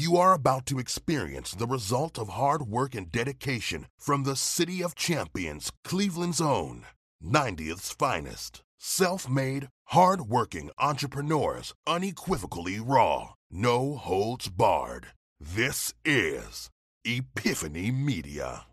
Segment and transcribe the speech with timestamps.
[0.00, 4.80] You are about to experience the result of hard work and dedication from the City
[4.80, 6.84] of Champions, Cleveland's own,
[7.20, 8.62] 90th's finest.
[8.78, 15.08] Self made, hard working entrepreneurs, unequivocally raw, no holds barred.
[15.40, 16.70] This is
[17.04, 18.66] Epiphany Media.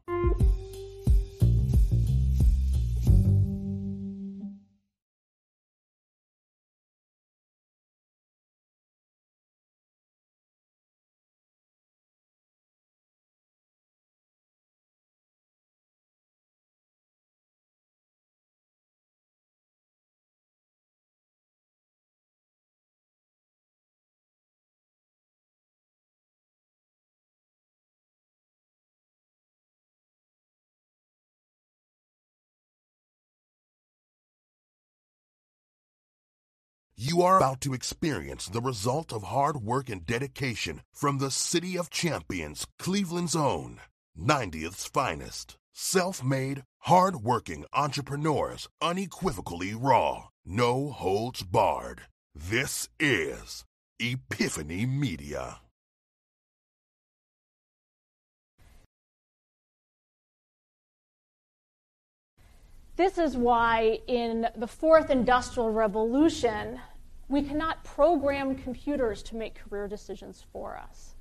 [37.07, 41.77] You are about to experience the result of hard work and dedication from the City
[41.77, 43.79] of Champions, Cleveland's own,
[44.19, 45.55] 90th's finest.
[45.71, 52.01] Self made, hard working entrepreneurs, unequivocally raw, no holds barred.
[52.33, 53.65] This is
[53.99, 55.59] Epiphany Media.
[62.95, 66.79] This is why, in the fourth industrial revolution,
[67.27, 71.15] we cannot program computers to make career decisions for us.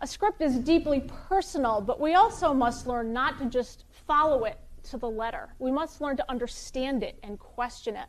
[0.00, 4.58] A script is deeply personal, but we also must learn not to just follow it
[4.84, 5.50] to the letter.
[5.58, 8.08] We must learn to understand it and question it.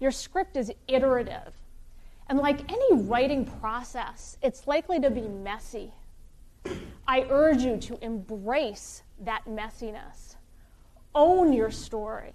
[0.00, 1.54] Your script is iterative.
[2.28, 5.92] And like any writing process, it's likely to be messy.
[7.06, 10.34] I urge you to embrace that messiness
[11.16, 12.34] own your story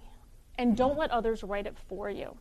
[0.57, 2.35] and don't let others write it for you.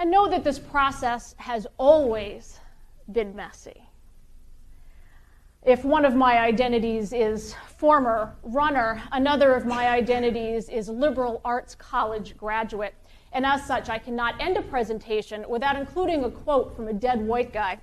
[0.00, 2.58] And know that this process has always
[3.12, 3.82] been messy.
[5.62, 11.74] If one of my identities is former runner, another of my identities is liberal arts
[11.74, 12.94] college graduate.
[13.34, 17.20] And as such, I cannot end a presentation without including a quote from a dead
[17.20, 17.78] white guy.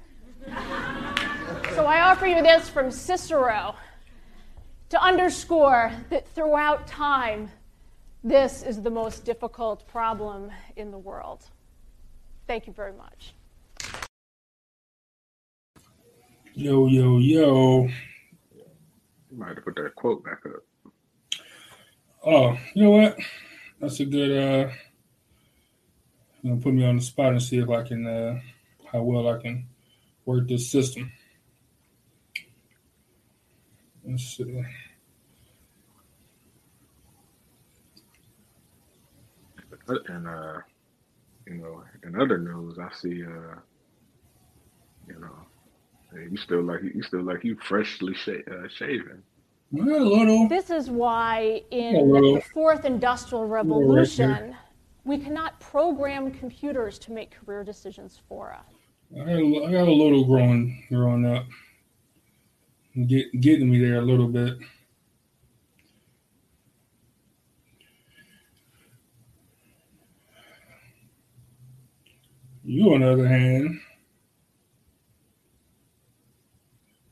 [1.75, 3.75] so I offer you this from Cicero
[4.89, 7.51] to underscore that throughout time,
[8.23, 11.45] this is the most difficult problem in the world.
[12.47, 13.33] Thank you very much.
[16.53, 17.87] Yo, yo, yo.
[19.29, 20.63] You might have put that quote back up.
[22.25, 23.17] Oh, you know what?
[23.79, 24.71] That's a good uh
[26.41, 28.39] you know, put me on the spot and see if I can uh
[28.91, 29.67] how well I can
[30.25, 31.11] work this system.
[34.03, 34.63] Let's see.
[40.07, 40.59] And uh,
[41.49, 43.55] you know, in other news, I see uh,
[45.07, 45.35] you know,
[46.29, 49.23] you still like you still like you freshly sh- uh, shaven.
[49.71, 50.47] Well, a little.
[50.47, 54.55] This is why in the fourth industrial revolution,
[55.03, 58.73] we cannot program computers to make career decisions for us.
[59.15, 61.45] I got a, I got a little growing growing up
[63.05, 64.57] get, getting me there a little bit.
[72.67, 73.79] You, on the other hand,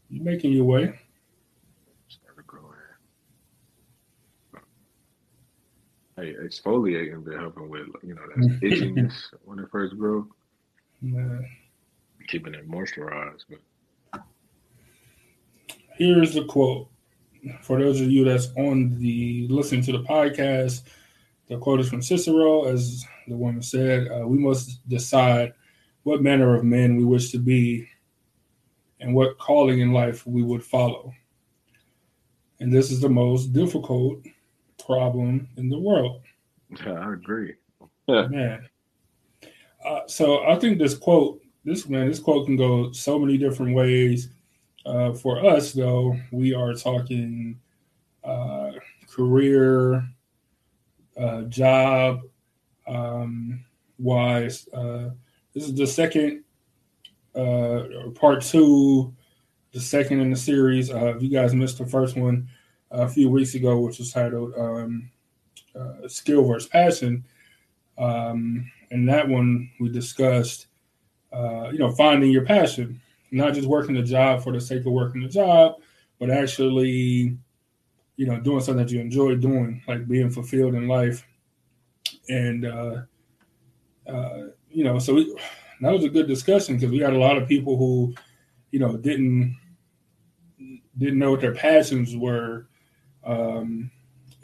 [0.09, 0.99] you making your way.
[6.17, 9.13] Hey, exfoliating been helping with you know that itchiness
[9.45, 10.29] when it first grew.
[11.01, 11.47] Man.
[12.27, 14.23] Keeping it moisturized, but
[15.97, 16.89] here's the quote
[17.61, 20.81] for those of you that's on the listening to the podcast.
[21.47, 25.53] The quote is from Cicero, as the woman said, uh, "We must decide
[26.03, 27.87] what manner of men we wish to be,
[28.99, 31.13] and what calling in life we would follow."
[32.59, 34.25] And this is the most difficult
[34.83, 36.21] problem in the world.
[36.85, 37.53] Yeah, I agree.
[38.07, 38.27] Yeah.
[38.27, 38.69] Man.
[39.83, 43.75] Uh, so I think this quote, this man, this quote can go so many different
[43.75, 44.29] ways.
[44.85, 47.59] Uh, for us, though, we are talking
[48.23, 48.71] uh,
[49.07, 50.07] career,
[51.17, 52.21] uh, job
[52.87, 53.63] um,
[53.97, 54.67] wise.
[54.73, 55.09] Uh,
[55.53, 56.43] this is the second
[57.35, 57.83] uh,
[58.15, 59.13] part two,
[59.71, 60.89] the second in the series.
[60.89, 62.47] if you guys missed the first one
[62.91, 65.09] a few weeks ago, which was titled um,
[66.07, 67.25] "Skill versus Passion,"
[67.97, 70.67] um, and that one we discussed,
[71.33, 73.01] you know, finding your passion
[73.35, 75.75] not just working the job for the sake of working the job,
[76.19, 77.37] but actually,
[78.17, 81.25] you know, doing something that you enjoy doing, like being fulfilled in life.
[82.29, 83.01] And, uh,
[84.07, 85.35] uh, you know, so we,
[85.81, 88.13] that was a good discussion because we had a lot of people who,
[88.71, 89.57] you know, didn't
[90.97, 92.67] didn't know what their passions were,
[93.25, 93.91] um,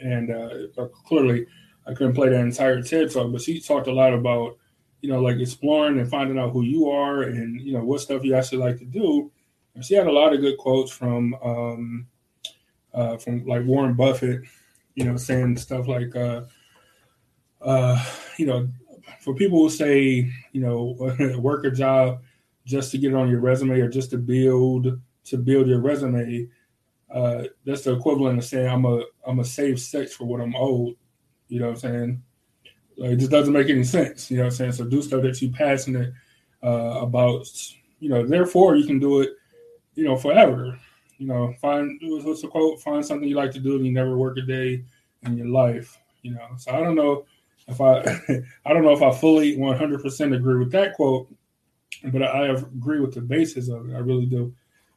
[0.00, 1.46] and uh, clearly
[1.86, 4.58] I couldn't play that entire TED talk, but she talked a lot about,
[5.00, 8.24] you know, like exploring and finding out who you are and you know what stuff
[8.24, 9.30] you actually like to do.
[9.74, 12.06] And she had a lot of good quotes from um,
[12.94, 14.42] uh, from like Warren Buffett,
[14.94, 16.42] you know, saying stuff like, uh,
[17.60, 18.04] uh,
[18.36, 18.68] you know,
[19.20, 20.96] for people who say, you know,
[21.38, 22.22] work a job
[22.64, 26.48] just to get it on your resume or just to build to build your resume,
[27.12, 30.54] uh, that's the equivalent of saying I'm a I'm a save sex for what I'm
[30.56, 30.94] owed.
[31.48, 32.22] You know what I'm saying?
[32.96, 34.30] Like, it just doesn't make any sense.
[34.30, 34.72] You know what I'm saying?
[34.72, 36.12] So do stuff that you're passionate
[36.62, 37.46] uh, about.
[38.00, 39.30] You know, therefore you can do it.
[39.94, 40.78] You know, forever.
[41.22, 42.82] You know, find what's the quote?
[42.82, 44.82] Find something you like to do and you never work a day
[45.22, 45.96] in your life.
[46.22, 47.26] You know, so I don't know
[47.68, 48.00] if I
[48.66, 51.32] I don't know if I fully 100% agree with that quote,
[52.06, 53.94] but I, I agree with the basis of it.
[53.94, 54.52] I really do.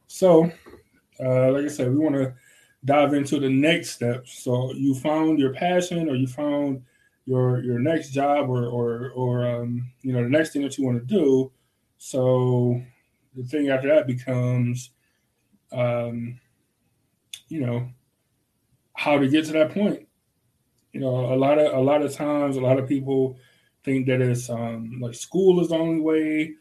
[0.07, 0.45] So,
[1.23, 2.33] uh, like I said, we want to
[2.85, 4.27] dive into the next step.
[4.27, 6.81] So you found your passion, or you found
[7.27, 10.85] your your next job, or or or um, you know the next thing that you
[10.85, 11.51] want to do.
[11.99, 12.81] So
[13.35, 14.89] the thing after that becomes,
[15.71, 16.39] um,
[17.47, 17.89] you know,
[18.93, 20.07] how to get to that point.
[20.93, 23.37] You know, a lot of a lot of times, a lot of people
[23.83, 26.53] think that it's um, like school is the only way.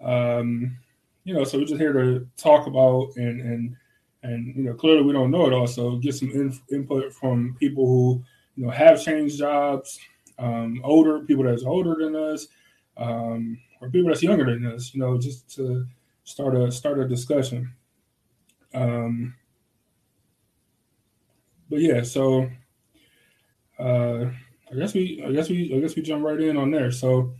[0.00, 0.78] Um,
[1.24, 3.76] you know, so we're just here to talk about and and
[4.22, 5.66] and you know, clearly we don't know it all.
[5.66, 8.24] So get some in, input from people who
[8.56, 9.98] you know have changed jobs,
[10.38, 12.46] um, older people that's older than us,
[12.96, 14.94] um, or people that's younger than us.
[14.94, 15.86] You know, just to
[16.24, 17.72] start a start a discussion.
[18.74, 19.34] Um,
[21.70, 22.50] but yeah, so
[23.78, 24.26] uh,
[24.70, 26.90] I guess we I guess we I guess we jump right in on there.
[26.90, 27.34] So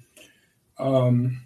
[0.78, 1.40] um,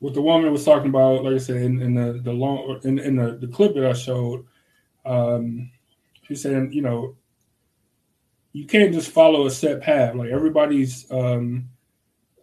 [0.00, 2.98] what the woman was talking about, like I said, in, in the the long in,
[2.98, 4.46] in the, the clip that I showed,
[5.04, 5.70] um,
[6.22, 7.16] she's saying, you know,
[8.52, 10.14] you can't just follow a set path.
[10.14, 11.68] Like everybody's um,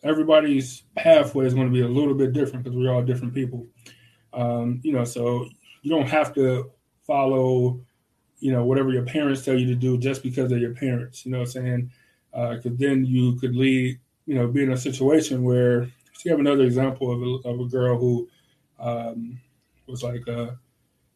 [0.03, 3.67] everybody's pathway is going to be a little bit different because we're all different people.
[4.33, 5.47] Um, you know, so
[5.81, 6.71] you don't have to
[7.05, 7.79] follow,
[8.39, 11.25] you know, whatever your parents tell you to do just because of your parents.
[11.25, 11.91] You know what I'm saying?
[12.31, 16.31] Because uh, then you could lead, you know, be in a situation where so you
[16.31, 18.27] have another example of a, of a girl who
[18.79, 19.39] um,
[19.85, 20.51] was like, uh,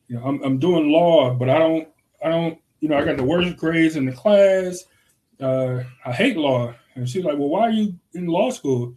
[0.08, 1.88] you know, I'm, I'm doing law, but I don't,
[2.24, 4.86] I don't, you know, I got the worst grades in the class.
[5.40, 6.74] Uh, I hate law.
[6.96, 8.94] And she's like, well, why are you in law school?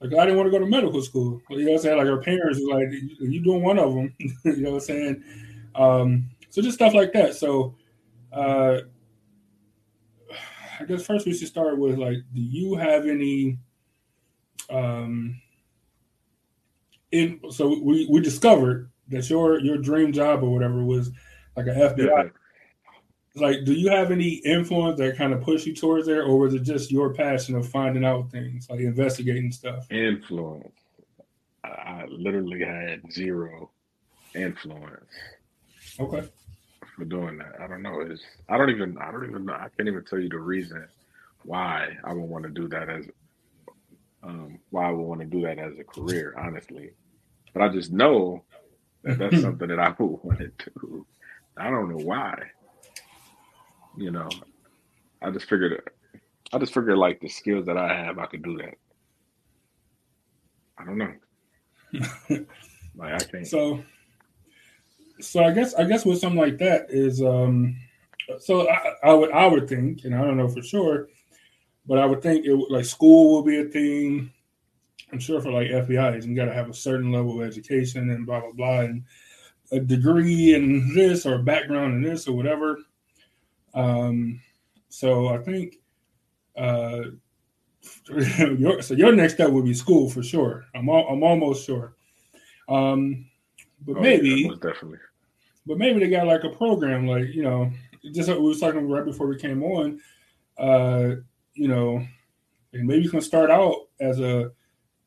[0.00, 1.42] Like, I didn't want to go to medical school.
[1.50, 1.98] You know what I'm saying?
[1.98, 2.88] Like, her parents was like,
[3.20, 4.14] you doing one of them.
[4.44, 5.24] you know what I'm saying?
[5.74, 7.34] Um, so just stuff like that.
[7.34, 7.74] So,
[8.32, 8.78] uh,
[10.80, 13.58] I guess first we should start with like, do you have any
[14.70, 15.40] um,
[17.12, 21.10] in so we we discovered that your your dream job or whatever was
[21.56, 22.30] like an FBI.
[23.40, 26.54] Like, do you have any influence that kind of push you towards there, or was
[26.54, 29.90] it just your passion of finding out things, like investigating stuff?
[29.90, 30.72] Influence.
[31.64, 33.70] I literally had zero
[34.34, 35.10] influence.
[35.98, 36.28] Okay.
[36.96, 38.00] For doing that, I don't know.
[38.00, 39.54] Is I don't even I don't even know.
[39.54, 40.84] I can't even tell you the reason
[41.44, 43.04] why I would want to do that as
[44.22, 46.90] um, why I would want to do that as a career, honestly.
[47.54, 48.42] But I just know
[49.04, 51.06] that that's something that I would want to do.
[51.56, 52.50] I don't know why.
[53.98, 54.28] You know,
[55.20, 55.90] I just figured,
[56.52, 58.74] I just figured like the skills that I have, I could do that.
[60.78, 61.12] I don't know.
[62.96, 63.46] like I can't.
[63.46, 63.82] So,
[65.20, 67.76] so I guess I guess with something like that is, um,
[68.38, 71.08] so I, I would I would think, and I don't know for sure,
[71.84, 74.32] but I would think it like school will be a thing.
[75.12, 78.24] I'm sure for like FBI's, you got to have a certain level of education and
[78.24, 79.02] blah blah blah, and
[79.72, 82.78] a degree in this or a background in this or whatever.
[83.78, 84.40] Um,
[84.88, 85.76] so I think
[86.56, 87.02] uh,
[88.58, 90.64] your, so your next step would be school for sure.
[90.74, 91.94] I'm all, I'm almost sure.
[92.68, 93.26] Um,
[93.86, 94.98] but oh, maybe yeah, definitely.
[95.64, 97.70] But maybe they got like a program, like you know,
[98.12, 100.00] just like we was talking right before we came on.
[100.58, 101.16] Uh,
[101.54, 102.04] you know,
[102.72, 104.50] and maybe you can start out as a,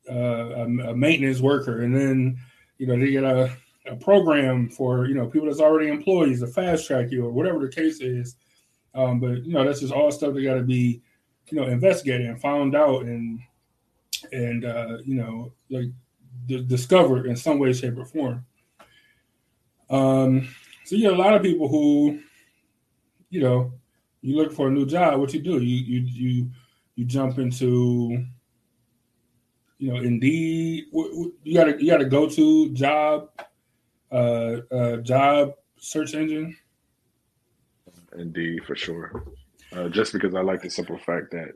[0.08, 2.38] a, a maintenance worker, and then
[2.78, 3.52] you know they get a,
[3.88, 7.60] a program for you know people that's already employees to fast track you or whatever
[7.60, 8.38] the case is.
[8.94, 11.02] Um, but you know that's just all stuff that got to be
[11.48, 13.40] you know investigated and found out and
[14.32, 15.88] and uh, you know like
[16.48, 18.46] d- discovered in some way, shape, or form.
[19.90, 20.48] Um,
[20.86, 22.20] so you have a lot of people who,
[23.30, 23.74] you know,
[24.22, 25.62] you look for a new job, what you do?
[25.62, 26.50] You you you
[26.96, 28.26] you jump into
[29.82, 30.86] you know, Indeed.
[30.94, 33.30] You got to you got to go to job,
[34.12, 36.56] uh, uh, job search engine.
[38.18, 39.24] Indeed, for sure.
[39.72, 41.54] Uh, just because I like the simple fact that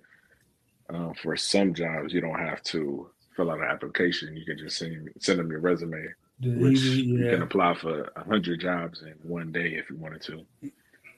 [0.89, 4.35] uh, for some jobs you don't have to fill out an application.
[4.35, 6.07] You can just send send them your resume,
[6.39, 7.17] the which easy, yeah.
[7.17, 10.45] you can apply for a hundred jobs in one day if you wanted to.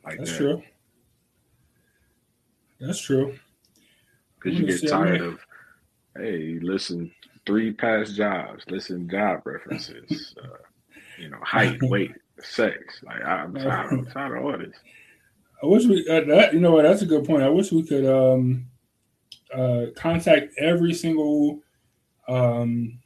[0.03, 0.37] Like That's that.
[0.37, 0.63] true.
[2.79, 3.37] That's true.
[4.39, 5.39] Because you get tired of,
[6.15, 7.11] hey, listen,
[7.45, 10.57] three past jobs, listen, job references, uh,
[11.19, 13.01] you know, height, weight, sex.
[13.03, 14.75] Like I'm tired, I'm tired of all this.
[15.61, 17.43] I wish we uh, that you know what that's a good point.
[17.43, 18.67] I wish we could um,
[19.53, 21.61] uh, contact every single
[22.27, 22.99] um,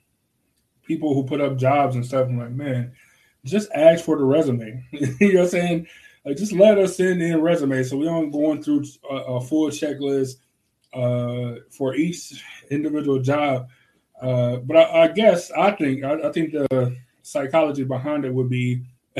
[0.84, 2.28] people who put up jobs and stuff.
[2.28, 2.92] I'm like, man,
[3.46, 4.84] just ask for the resume.
[4.92, 5.88] you know what I'm saying?
[6.26, 9.70] Like, just let us send in resume so we aren't going through a, a full
[9.70, 10.36] checklist
[10.94, 13.70] uh, for each individual job.
[14.22, 18.50] Uh, but I, I, guess I think I, I, think the psychology behind it would
[18.50, 18.84] be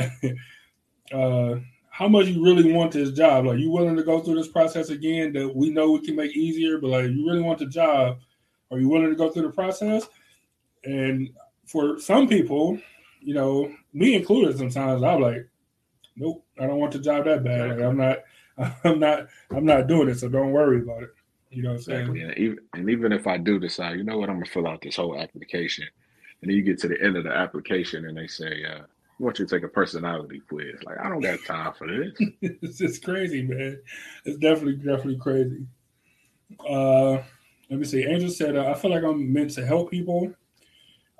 [1.12, 1.56] uh,
[1.92, 3.44] how much you really want this job.
[3.44, 6.34] Like, you willing to go through this process again that we know we can make
[6.34, 8.18] easier, but like, you really want the job.
[8.70, 10.08] Are you willing to go through the process?
[10.84, 11.28] And
[11.66, 12.78] for some people,
[13.20, 15.46] you know, me included, sometimes I'm like,
[16.16, 17.76] nope, I don't want the job that bad.
[17.76, 18.18] Like, I'm not,
[18.84, 20.18] I'm not, I'm not doing it.
[20.18, 21.10] So don't worry about it.
[21.50, 22.00] You know what I'm saying?
[22.00, 22.22] Exactly.
[22.22, 24.80] And even, and even if I do decide, you know what, I'm gonna fill out
[24.80, 25.84] this whole application,
[26.40, 28.86] and then you get to the end of the application and they say, uh, "We
[29.22, 32.12] want you to take a personality quiz." Like, I don't got time for this.
[32.42, 33.80] it's just crazy, man.
[34.24, 35.66] It's definitely, definitely crazy.
[36.68, 37.22] Uh,
[37.70, 38.04] let me see.
[38.04, 40.34] Angel said, uh, "I feel like I'm meant to help people."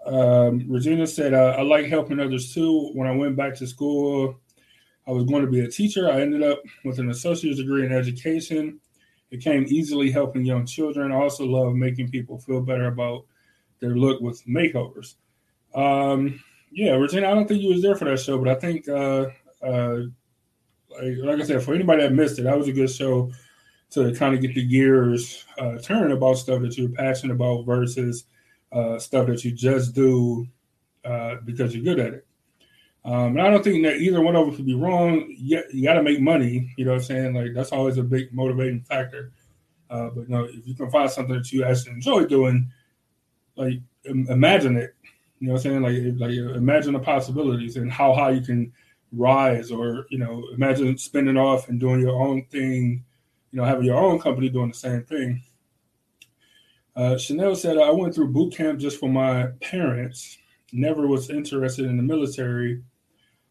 [0.04, 4.40] Um, Regina said, uh, "I like helping others too." When I went back to school,
[5.06, 6.10] I was going to be a teacher.
[6.10, 8.80] I ended up with an associate's degree in education.
[9.30, 11.10] It came easily helping young children.
[11.10, 13.24] I also love making people feel better about
[13.80, 15.14] their look with makeovers.
[15.74, 16.42] Um,
[16.72, 19.26] yeah, Regina, I don't think you was there for that show, but I think, uh,
[19.62, 19.98] uh,
[20.90, 23.30] like, like, I said, for anybody that missed it, that was a good show
[23.90, 28.24] to kind of get the gears uh, turning about stuff that you're passionate about versus
[28.72, 30.46] uh, stuff that you just do
[31.04, 32.26] uh, because you're good at it.
[33.04, 35.34] Um, and I don't think that either one of them could be wrong.
[35.36, 36.72] You, you got to make money.
[36.76, 37.34] You know what I'm saying?
[37.34, 39.32] Like that's always a big motivating factor.
[39.90, 42.70] Uh, but you know, if you can find something that you actually enjoy doing,
[43.56, 44.94] like imagine it.
[45.42, 46.18] You know what I'm saying?
[46.20, 48.72] Like like imagine the possibilities and how high you can
[49.10, 53.04] rise, or you know, imagine spinning off and doing your own thing.
[53.50, 55.42] You know, having your own company doing the same thing.
[56.94, 60.38] Uh, Chanel said, "I went through boot camp just for my parents.
[60.72, 62.84] Never was interested in the military."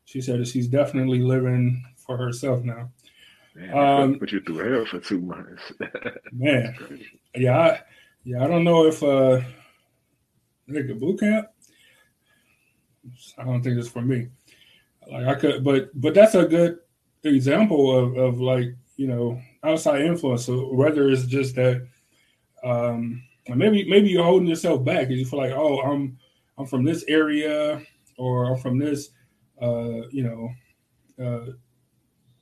[0.06, 2.90] She said that she's definitely living for herself now.
[3.54, 5.74] Man, um, put you through hell for two months.
[6.32, 6.74] man,
[7.36, 7.82] yeah, I,
[8.24, 9.42] yeah, I don't know if uh,
[10.70, 11.50] like a boot camp.
[13.38, 14.28] I don't think it's for me.
[15.12, 16.80] Like I could, but but that's a good
[17.24, 20.46] example of, of like you know outside influence.
[20.46, 21.88] So whether it's just that,
[22.64, 26.18] um, maybe maybe you're holding yourself back because you feel like, oh, I'm
[26.58, 27.82] I'm from this area
[28.18, 29.10] or I'm from this
[29.62, 30.50] uh, you know,
[31.24, 31.52] uh,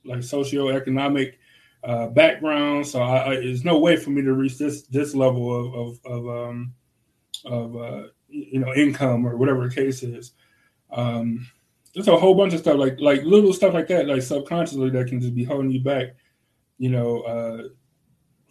[0.04, 1.34] like socioeconomic
[1.84, 2.86] uh, background.
[2.86, 6.06] So I, I, there's no way for me to reach this this level of of,
[6.06, 6.74] of um,
[7.44, 10.32] of uh, you know income or whatever the case is.
[10.92, 11.46] Um,
[11.94, 15.08] there's a whole bunch of stuff like like little stuff like that, like subconsciously that
[15.08, 16.14] can just be holding you back.
[16.78, 17.68] You know, uh,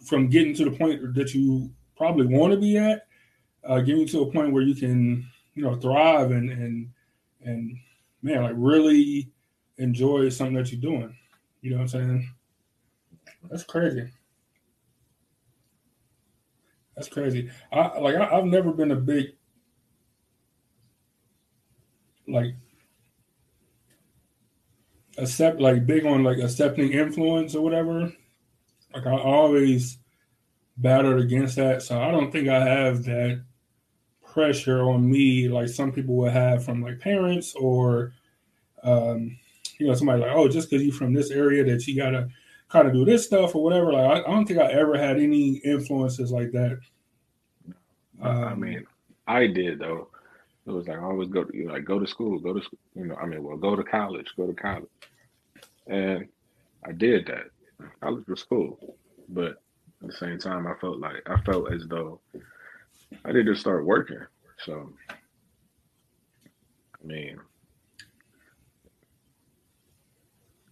[0.04, 3.06] from getting to the point that you probably want to be at,
[3.64, 6.90] uh, getting to a point where you can you know thrive and and
[7.42, 7.76] and
[8.22, 9.30] man, like really
[9.78, 11.14] enjoy something that you're doing.
[11.62, 12.30] You know what I'm saying?
[13.50, 14.10] That's crazy.
[16.94, 17.50] That's crazy.
[17.72, 19.28] I like I, have never been a big
[22.32, 22.54] like
[25.18, 28.12] accept like big on like accepting influence or whatever.
[28.94, 29.98] Like I always
[30.76, 31.82] battled against that.
[31.82, 33.42] So I don't think I have that
[34.32, 38.12] pressure on me like some people would have from like parents or
[38.82, 39.36] um,
[39.78, 42.28] you know somebody like oh just because you're from this area that you gotta
[42.68, 45.18] kind of do this stuff or whatever like I, I, don't think i ever had
[45.18, 46.78] any influences like that
[48.22, 48.86] um, i mean
[49.26, 50.08] i did though
[50.66, 52.62] it was like I always go to you know, like go to school go to
[52.62, 54.88] school you know i mean well go to college go to college
[55.86, 56.28] and
[56.86, 57.44] i did that
[58.00, 58.96] college was cool
[59.28, 59.62] but
[60.02, 62.20] at the same time i felt like i felt as though
[63.24, 64.20] I need to start working.
[64.64, 65.14] So, I
[67.04, 67.38] mean,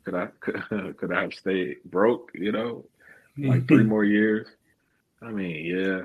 [0.04, 2.30] could I could, could I have stayed broke?
[2.35, 2.85] You know,
[3.37, 4.47] like three more years.
[5.23, 6.00] I mean, yeah.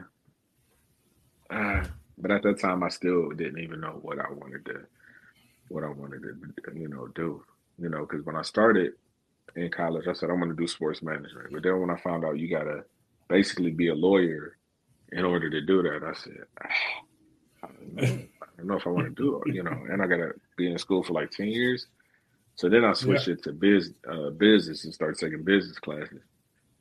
[1.56, 1.84] Uh,
[2.18, 4.82] but at that time, I still didn't even know what I wanted to,
[5.70, 7.44] what I wanted to, you know, do.
[7.80, 8.94] You know, because when I started
[9.56, 11.52] in college, I said I'm going to do sports management.
[11.52, 12.84] But then when I found out you got to
[13.28, 14.58] basically be a lawyer
[15.12, 18.86] in order to do that, I said, ah, I, don't know, I don't know if
[18.86, 19.56] I want to do it.
[19.56, 21.88] You know, and I got to be in school for like ten years.
[22.56, 23.34] So then I switched yeah.
[23.34, 26.22] it to biz, uh, business and started taking business classes.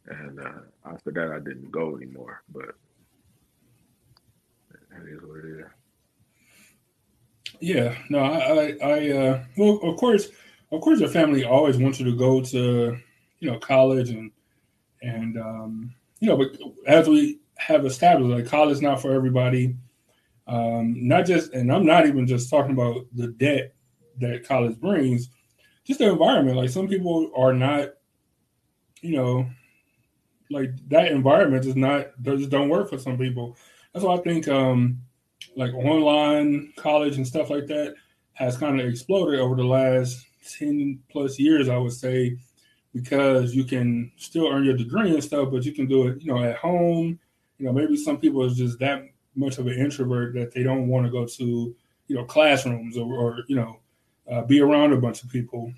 [0.07, 2.43] And uh, after that, I didn't go anymore.
[2.53, 2.75] But
[4.99, 5.67] what it is.
[7.61, 10.29] Yeah, no, I, I, I uh, well, of course,
[10.71, 12.97] of course, your family always wants you to go to,
[13.39, 14.33] you know, college and,
[15.03, 19.77] and, um, you know, but as we have established, like college not for everybody.
[20.49, 23.75] Um, not just, and I'm not even just talking about the debt
[24.19, 25.29] that college brings,
[25.85, 26.57] just the environment.
[26.57, 27.91] Like some people are not,
[29.01, 29.49] you know,
[30.51, 33.57] like that environment is not they just don't work for some people.
[33.93, 34.99] That's why I think um
[35.57, 37.95] like online college and stuff like that
[38.35, 40.25] has kind of exploded over the last
[40.59, 42.37] 10 plus years, I would say,
[42.95, 46.33] because you can still earn your degree and stuff, but you can do it, you
[46.33, 47.19] know, at home.
[47.59, 49.03] You know, maybe some people is just that
[49.35, 51.77] much of an introvert that they don't want to go to,
[52.09, 53.79] you know, classrooms or, or you know,
[54.31, 55.73] uh, be around a bunch of people.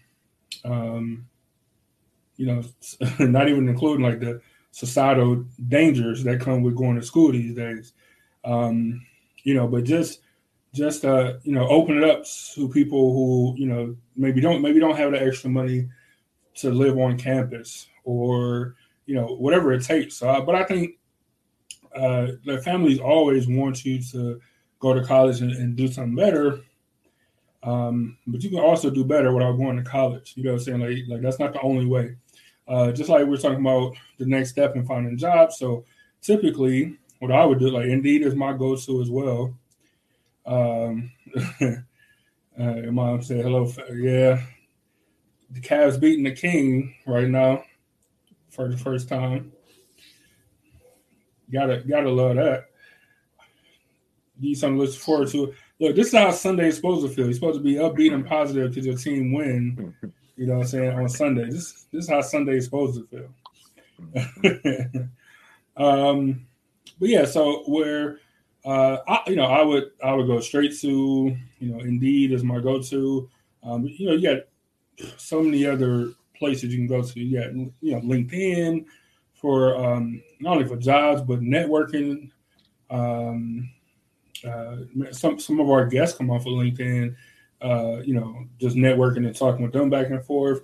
[0.65, 1.27] Um,
[2.37, 2.63] you know,
[3.19, 4.41] not even including like the
[4.71, 7.93] societal dangers that come with going to school these days.
[8.45, 9.05] Um,
[9.43, 10.21] you know, but just
[10.75, 12.25] just uh, you know, open it up
[12.55, 15.89] to people who you know maybe don't maybe don't have the extra money
[16.57, 20.17] to live on campus or you know whatever it takes.
[20.17, 20.99] So, but I think
[21.95, 24.41] uh, the families always want you to
[24.81, 26.61] go to college and, and do something better.
[27.63, 30.35] Um, but you can also do better without going to college.
[30.37, 30.81] You know what I'm saying?
[30.81, 32.17] Like, like that's not the only way.
[32.67, 35.59] Uh, just like we're talking about the next step in finding jobs.
[35.59, 35.85] So
[36.21, 39.55] typically, what I would do, like Indeed is my go-to as well.
[40.45, 41.11] Um,
[41.61, 41.77] uh,
[42.59, 43.73] your mom said hello.
[43.95, 44.43] Yeah,
[45.51, 47.65] the Cavs beating the King right now
[48.51, 49.53] for the first time.
[51.51, 52.67] Gotta gotta love that.
[54.39, 55.55] Need something to look forward to.
[55.81, 57.25] Look, this is how Sunday is supposed to feel.
[57.25, 59.95] You're supposed to be upbeat and positive because your team win.
[60.37, 61.47] You know what I'm saying on Sunday.
[61.47, 63.29] This this is how Sunday is supposed to
[64.15, 65.11] feel.
[65.77, 66.47] um,
[66.99, 68.19] but yeah, so where
[68.65, 72.43] uh, I, you know, I would I would go straight to you know Indeed as
[72.43, 73.29] my go-to.
[73.63, 77.21] Um, you know, you got so many other places you can go to.
[77.21, 78.87] You got you know LinkedIn
[79.35, 82.31] for um, not only for jobs but networking.
[82.91, 83.71] Um,
[84.49, 84.77] uh,
[85.11, 87.15] some some of our guests come off of LinkedIn.
[87.61, 90.63] Uh, you know, just networking and talking with them back and forth.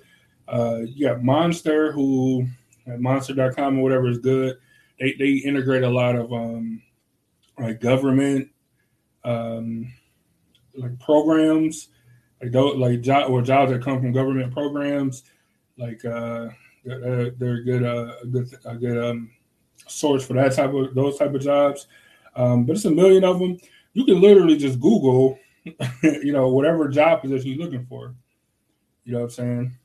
[0.48, 2.46] Uh, you got Monster, who
[2.86, 4.56] at Monster.com or whatever is good.
[5.00, 6.82] They they integrate a lot of um,
[7.58, 8.50] like government
[9.24, 9.92] um,
[10.74, 11.88] like programs,
[12.42, 15.24] like those like job or jobs that come from government programs.
[15.78, 16.48] Like uh,
[16.84, 19.30] they're, they're good uh, a good a good um,
[19.86, 21.86] source for that type of those type of jobs.
[22.36, 23.58] Um, but it's a million of them.
[23.92, 25.38] You can literally just Google,
[26.02, 28.14] you know, whatever job position you're looking for.
[29.04, 29.76] You know what I'm saying?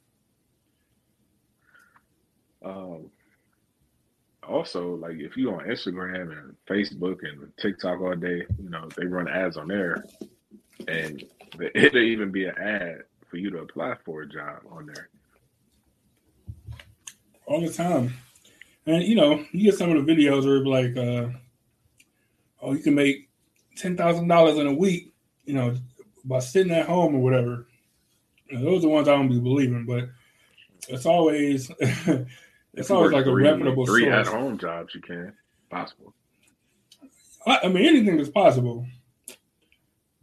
[2.64, 3.12] Um,
[4.48, 9.06] also like if you on Instagram and Facebook and TikTok all day, you know, they
[9.06, 10.06] run ads on there
[10.88, 11.24] and
[11.76, 15.10] it'll even be an ad for you to apply for a job on there.
[17.46, 18.14] All the time.
[18.86, 21.30] And you know, you get some of the videos where like uh
[22.62, 23.30] oh you can make
[23.76, 25.14] ten thousand dollars in a week,
[25.46, 25.76] you know,
[26.24, 27.68] by sitting at home or whatever.
[28.52, 30.10] Those are the ones I don't be believing, but
[30.88, 31.72] it's always
[32.76, 34.28] It's always like three, a reputable three source.
[34.28, 35.34] at home jobs you can
[35.70, 36.14] possible.
[37.46, 38.86] I, I mean, anything is possible,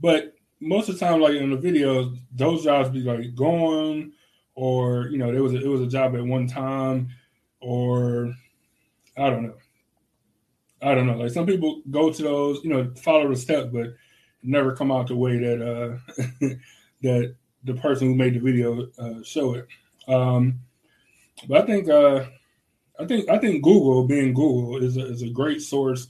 [0.00, 4.12] but most of the time, like in the videos, those jobs be like gone,
[4.54, 7.08] or you know, there was a, it was a job at one time,
[7.60, 8.34] or
[9.16, 9.54] I don't know.
[10.82, 11.16] I don't know.
[11.16, 13.94] Like some people go to those, you know, follow the steps, but
[14.42, 16.54] never come out the way that uh
[17.02, 17.34] that
[17.64, 19.68] the person who made the video uh, show it.
[20.08, 20.60] Um,
[21.48, 22.24] but I think uh,
[22.98, 26.08] I think I think Google, being Google, is a, is a great source,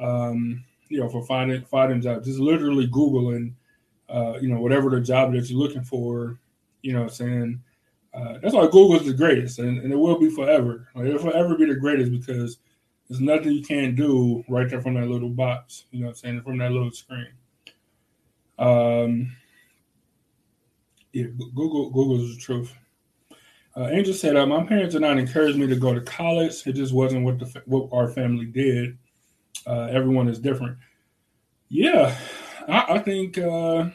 [0.00, 2.26] um, you know, for finding finding jobs.
[2.26, 3.52] Just literally Googling,
[4.08, 6.38] uh, you know, whatever the job that you're looking for.
[6.82, 7.60] You know, saying
[8.14, 10.88] uh, that's why Google is the greatest, and, and it will be forever.
[10.94, 12.58] Like, it'll forever be the greatest because
[13.08, 15.84] there's nothing you can't do right there from that little box.
[15.90, 17.28] You know, what I'm saying from that little screen.
[18.58, 19.32] Um,
[21.12, 22.74] yeah, Google Google is the truth.
[23.78, 26.66] Uh, Angel said, uh, "My parents did not encourage me to go to college.
[26.66, 28.98] It just wasn't what the what our family did.
[29.66, 30.78] Uh, everyone is different.
[31.68, 32.16] Yeah,
[32.66, 33.38] I, I think.
[33.38, 33.90] Uh,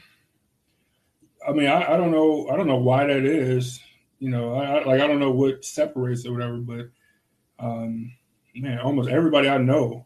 [1.46, 2.48] I mean, I, I, don't know.
[2.50, 3.82] I don't know why that is.
[4.20, 6.58] You know, I, like I don't know what separates or whatever.
[6.60, 6.90] But
[7.60, 8.10] um,
[8.56, 10.06] man, almost everybody I know,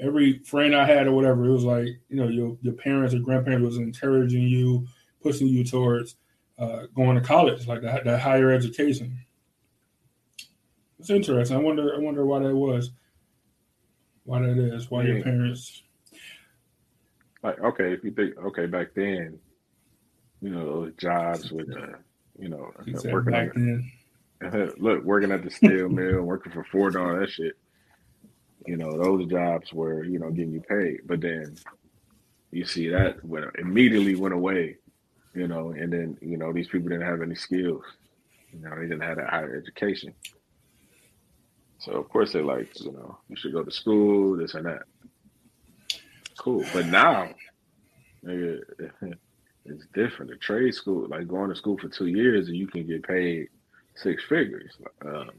[0.00, 3.20] every friend I had or whatever, it was like you know your your parents or
[3.20, 4.88] grandparents was encouraging you,
[5.22, 6.16] pushing you towards
[6.58, 9.18] uh, going to college, like that, that higher education.
[10.98, 11.56] It's interesting.
[11.56, 11.94] I wonder.
[11.94, 12.92] I wonder why that was.
[14.24, 14.90] Why that is.
[14.90, 15.14] Why yeah.
[15.14, 15.82] your parents.
[17.42, 19.38] Like okay, if you think okay back then,
[20.40, 21.98] you know those jobs with uh,
[22.38, 22.70] you know
[23.10, 23.90] working back on,
[24.40, 24.72] then.
[24.78, 27.56] look working at the steel mill, working for Ford, all that shit.
[28.66, 31.56] You know those jobs were you know getting you paid, but then
[32.52, 34.76] you see that went immediately went away.
[35.34, 37.84] You know, and then you know these people didn't have any skills.
[38.52, 40.14] You know, they didn't have a higher education.
[41.78, 44.82] So of course they're like, you know, you should go to school, this and that.
[46.38, 46.64] Cool.
[46.72, 47.30] But now
[48.22, 50.30] it's different.
[50.30, 53.48] The trade school, like going to school for two years and you can get paid
[53.96, 54.76] six figures.
[55.04, 55.30] Um,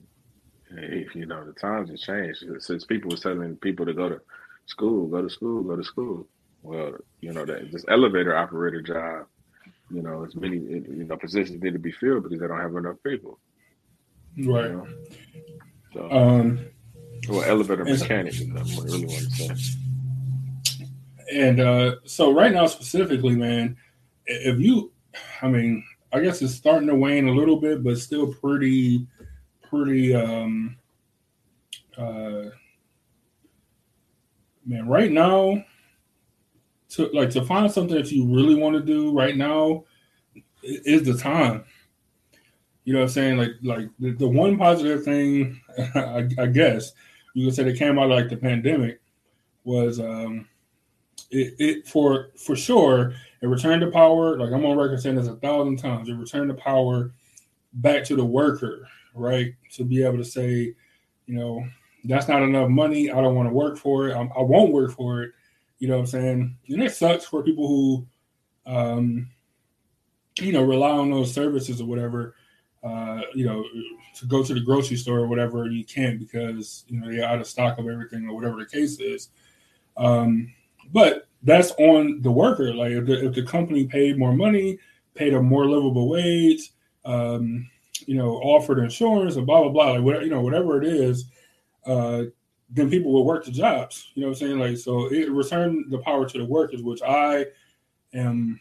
[0.76, 4.20] if you know the times have changed since people were telling people to go to
[4.66, 6.28] school, go to school, go to school.
[6.62, 9.28] Well, you know that this elevator operator job,
[9.94, 12.76] you know, as many you know positions need to be filled because they don't have
[12.76, 13.40] enough people.
[14.38, 14.72] Right.
[14.72, 14.88] You know?
[15.94, 16.66] So, um,
[17.30, 19.78] well, elevator mechanic is what I really want to say.
[21.32, 23.78] And uh, so, right now, specifically, man,
[24.26, 24.92] if you,
[25.42, 29.08] I mean, I guess it's starting to wane a little bit, but still pretty,
[29.70, 30.78] pretty, um,
[31.98, 32.50] uh,
[34.66, 35.64] man, right now,
[36.94, 39.84] to like to find something that you really want to do right now
[40.64, 41.66] is the time.
[42.84, 43.38] You know what I'm saying?
[43.38, 45.60] Like like the, the one positive thing,
[45.96, 46.92] I, I, guess
[47.34, 49.02] you could say that came out like the pandemic
[49.64, 50.48] was um
[51.32, 54.38] it, it for for sure it returned the power.
[54.38, 56.10] Like I'm on record saying this a thousand times.
[56.10, 57.12] It returned the power
[57.74, 59.54] back to the worker, right?
[59.74, 60.76] To be able to say,
[61.26, 61.66] you know,
[62.04, 63.10] that's not enough money.
[63.10, 64.14] I don't want to work for it.
[64.14, 65.32] I, I won't work for it.
[65.84, 66.58] You know what I'm saying?
[66.70, 68.08] And it sucks for people who,
[68.66, 69.30] um,
[70.40, 72.36] you know, rely on those services or whatever
[72.84, 73.64] uh, you know,
[74.16, 77.40] to go to the grocery store or whatever, you can't because you know they're out
[77.40, 79.30] of stock of everything or whatever the case is.
[79.96, 80.54] Um,
[80.92, 82.74] but that's on the worker.
[82.74, 84.80] Like if the, if the company paid more money,
[85.16, 86.74] paid a more livable wage,
[87.06, 87.70] um,
[88.06, 91.26] you know, offered insurance and blah blah blah, like whatever you know, whatever it is,
[91.86, 92.24] uh,
[92.70, 94.12] then people will work the jobs.
[94.16, 94.60] You know what I'm saying?
[94.60, 97.46] Like so, it returned the power to the workers, which I
[98.14, 98.60] am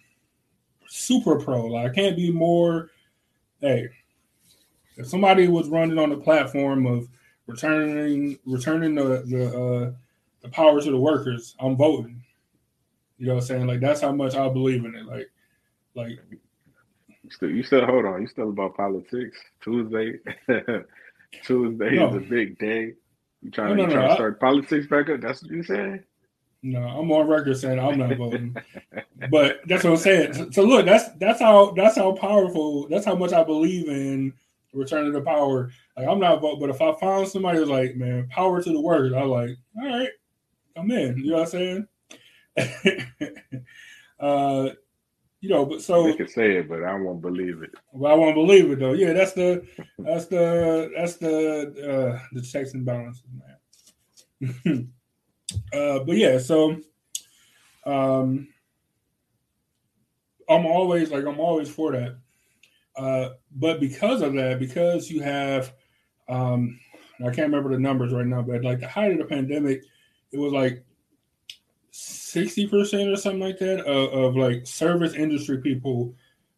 [0.86, 1.66] super pro.
[1.66, 2.90] Like I can't be more.
[3.60, 3.88] Hey,
[4.96, 7.08] if somebody was running on the platform of
[7.46, 9.92] returning returning the the, uh,
[10.42, 12.22] the power to the workers, I'm voting.
[13.18, 13.66] You know what I'm saying?
[13.66, 15.06] Like that's how much I believe in it.
[15.06, 15.30] Like
[15.94, 16.18] like
[17.22, 18.20] you still, you still hold on.
[18.22, 19.38] You still about politics.
[19.62, 20.18] Tuesday,
[21.44, 22.08] Tuesday no.
[22.08, 22.94] is a big day.
[23.42, 25.20] You trying, no, no, you trying to start I, politics back up?
[25.20, 26.04] That's what you're saying?
[26.62, 28.56] No, I'm on record saying I'm not voting.
[29.30, 30.34] but that's what I'm saying.
[30.34, 32.88] So, so, look, that's that's how that's how powerful.
[32.88, 34.32] That's how much I believe in
[34.72, 35.70] returning the power.
[35.96, 38.80] Like I'm not voting, but if I found somebody who's like, man, power to the
[38.80, 40.08] workers, I'm like, all right,
[40.76, 41.18] I'm in.
[41.18, 41.86] You know what I'm
[42.56, 43.06] saying?
[44.20, 44.68] uh,
[45.42, 47.74] you know, but so they can say it, but I won't believe it.
[47.90, 48.92] Well, I won't believe it though.
[48.92, 49.66] Yeah, that's the
[49.98, 53.24] that's the that's the uh the checks and balances,
[54.40, 54.88] man.
[55.74, 56.76] uh, but yeah, so
[57.84, 58.46] um,
[60.48, 62.18] I'm always like I'm always for that.
[62.94, 65.74] Uh, but because of that, because you have,
[66.28, 66.78] um,
[67.18, 69.82] I can't remember the numbers right now, but like the height of the pandemic,
[70.30, 70.84] it was like
[72.34, 76.14] 60% or something like that of, of like service industry people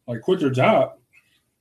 [0.07, 0.93] like quit their job.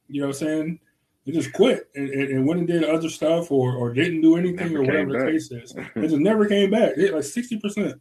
[0.09, 0.81] You know what I'm saying?
[1.25, 4.37] They just quit and, and, and went and did other stuff or, or didn't do
[4.37, 5.75] anything never or whatever the case is.
[5.97, 6.93] It just never came back.
[6.97, 7.99] It, like 60%.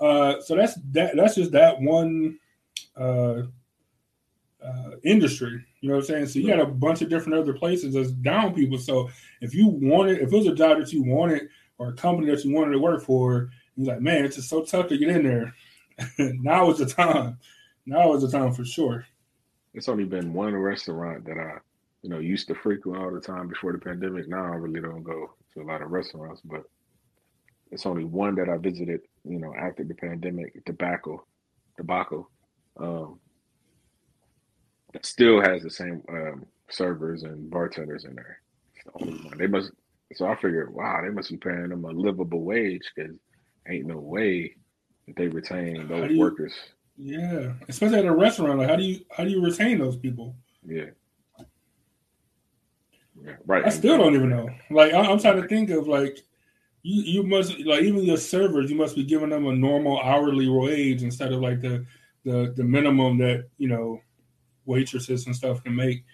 [0.00, 2.38] Uh, so that's that that's just that one
[2.96, 3.42] uh,
[4.64, 5.64] uh, industry.
[5.80, 6.26] You know what I'm saying?
[6.26, 8.78] So you got a bunch of different other places that's down people.
[8.78, 12.30] So if you wanted, if it was a job that you wanted or a company
[12.30, 15.08] that you wanted to work for, you're like, man, it's just so tough to get
[15.08, 15.54] in there.
[16.18, 17.38] now is the time.
[17.86, 19.06] Now is the time for sure.
[19.72, 21.58] It's only been one restaurant that I,
[22.02, 24.28] you know, used to frequent all the time before the pandemic.
[24.28, 26.62] Now I really don't go to a lot of restaurants, but
[27.70, 31.24] it's only one that I visited, you know, after the pandemic, tobacco,
[31.76, 32.28] tobacco.
[32.76, 33.18] Um,
[35.02, 38.40] still has the same um, servers and bartenders in there.
[38.74, 39.38] It's the only one.
[39.38, 39.72] They must.
[40.14, 43.16] So I figured, wow, they must be paying them a livable wage because
[43.68, 44.56] ain't no way
[45.06, 46.54] that they retain those you, workers.
[46.96, 48.58] Yeah, especially at a restaurant.
[48.58, 50.36] Like, how do you how do you retain those people?
[50.66, 50.90] Yeah.
[53.22, 53.64] Yeah, right.
[53.64, 54.48] I still don't even know.
[54.70, 56.18] Like, I'm trying to think of like,
[56.82, 60.48] you you must like even your servers, you must be giving them a normal hourly
[60.48, 61.86] wage instead of like the
[62.24, 64.00] the the minimum that you know
[64.66, 66.04] waitresses and stuff can make.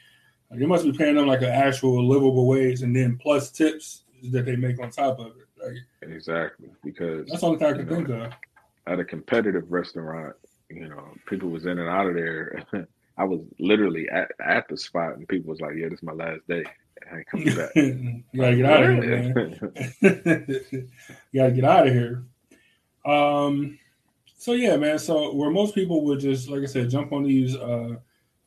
[0.51, 4.05] Like, you must be paying them like an actual livable wage, and then plus tips
[4.31, 5.49] that they make on top of it.
[5.63, 8.33] Like, exactly, because that's all I can think of.
[8.87, 10.35] At a competitive restaurant,
[10.71, 12.63] you know, people was in and out of there.
[13.19, 16.13] I was literally at, at the spot, and people was like, "Yeah, this is my
[16.13, 16.65] last day.
[17.11, 19.75] I ain't coming back." you gotta get out of here, man.
[20.71, 20.89] you
[21.35, 22.25] gotta get out of here.
[23.05, 23.79] Um.
[24.39, 24.99] So yeah, man.
[24.99, 27.97] So where most people would just, like I said, jump on these uh,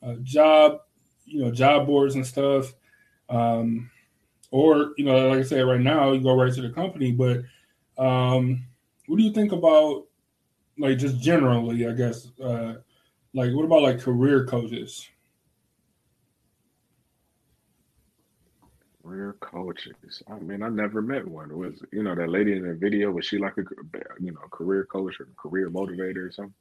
[0.02, 0.80] uh job,
[1.24, 2.74] you know, job boards and stuff.
[3.28, 3.90] Um,
[4.54, 7.10] or you know, like I said, right now you go right to the company.
[7.10, 7.38] But
[7.98, 8.64] um,
[9.08, 10.06] what do you think about
[10.78, 12.74] like just generally, I guess, uh,
[13.34, 15.08] like what about like career coaches?
[19.02, 20.22] Career coaches.
[20.28, 21.58] I mean, I never met one.
[21.58, 23.10] Was you know that lady in the video?
[23.10, 23.64] Was she like a
[24.20, 26.54] you know career coach or career motivator or something?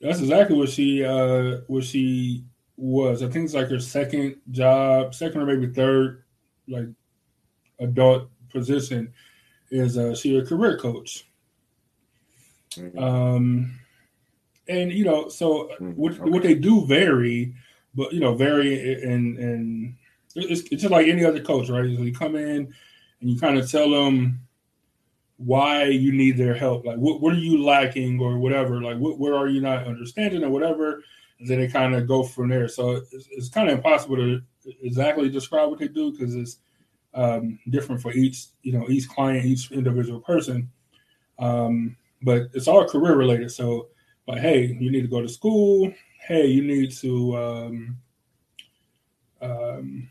[0.00, 2.46] That's exactly what she uh what she
[2.78, 3.22] was.
[3.22, 6.24] I think it's like her second job, second or maybe third,
[6.66, 6.86] like
[7.82, 9.12] adult position.
[9.70, 11.26] Is uh she a career coach?
[12.76, 12.98] Mm-hmm.
[12.98, 13.78] Um,
[14.68, 15.90] and you know, so mm-hmm.
[15.92, 16.30] what okay.
[16.30, 17.54] what they do vary,
[17.94, 19.94] but you know, vary and and
[20.34, 21.84] it's, it's just like any other coach, right?
[21.96, 22.72] So you come in
[23.20, 24.40] and you kind of tell them
[25.36, 29.18] why you need their help, like what what are you lacking or whatever, like what
[29.18, 31.02] where are you not understanding or whatever,
[31.38, 32.68] and then they kind of go from there.
[32.68, 34.40] So it's, it's kind of impossible to
[34.82, 36.58] exactly describe what they do because it's
[37.14, 40.70] um, different for each you know each client, each individual person.
[41.38, 43.50] Um, but it's all career related.
[43.50, 43.88] So,
[44.28, 45.92] like, hey, you need to go to school.
[46.20, 47.98] Hey, you need to um,
[49.40, 50.08] um,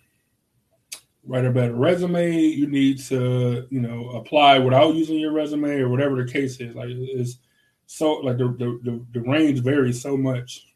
[1.23, 2.37] write a better resume.
[2.37, 6.75] You need to, you know, apply without using your resume or whatever the case is.
[6.75, 7.37] Like, it's
[7.85, 10.67] so like the the, the, the range varies so much.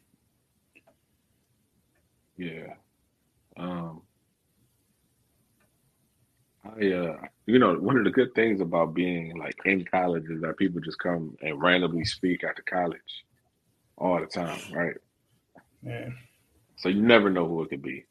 [2.38, 2.74] Yeah.
[3.56, 4.02] Um,
[6.76, 10.40] I uh you know, one of the good things about being like in college is
[10.42, 13.24] that people just come and randomly speak after college
[13.96, 14.94] all the time, right?
[15.82, 16.08] Yeah.
[16.76, 18.04] So you never know who it could be.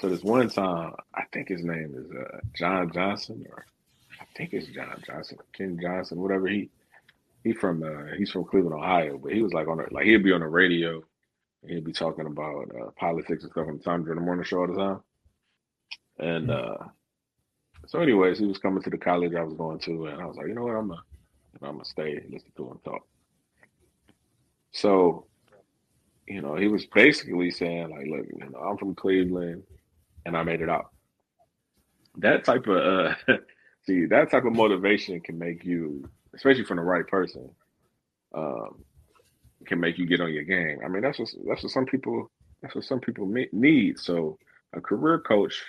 [0.00, 3.66] So this one time, I think his name is uh, John Johnson, or
[4.18, 6.48] I think it's John Johnson, Ken Johnson, whatever.
[6.48, 6.70] He
[7.44, 10.24] he from uh, he's from Cleveland, Ohio, but he was like on a, like he'd
[10.24, 11.02] be on the radio,
[11.62, 14.44] and he'd be talking about uh, politics and stuff on the time during the morning
[14.44, 15.00] show all the time,
[16.18, 16.48] and.
[16.48, 16.82] Mm-hmm.
[16.82, 16.86] uh
[17.90, 20.36] so, anyways, he was coming to the college I was going to, and I was
[20.36, 21.02] like, you know what, I'm gonna,
[21.60, 23.04] I'm gonna stay, and listen to him talk.
[24.70, 25.26] So,
[26.28, 29.64] you know, he was basically saying like, look, you know, I'm from Cleveland,
[30.24, 30.90] and I made it out.
[32.18, 33.14] That type of, uh,
[33.86, 37.50] see, that type of motivation can make you, especially from the right person,
[38.36, 38.84] um,
[39.66, 40.78] can make you get on your game.
[40.84, 42.30] I mean, that's what that's what some people
[42.62, 43.98] that's what some people need.
[43.98, 44.38] So,
[44.74, 45.60] a career coach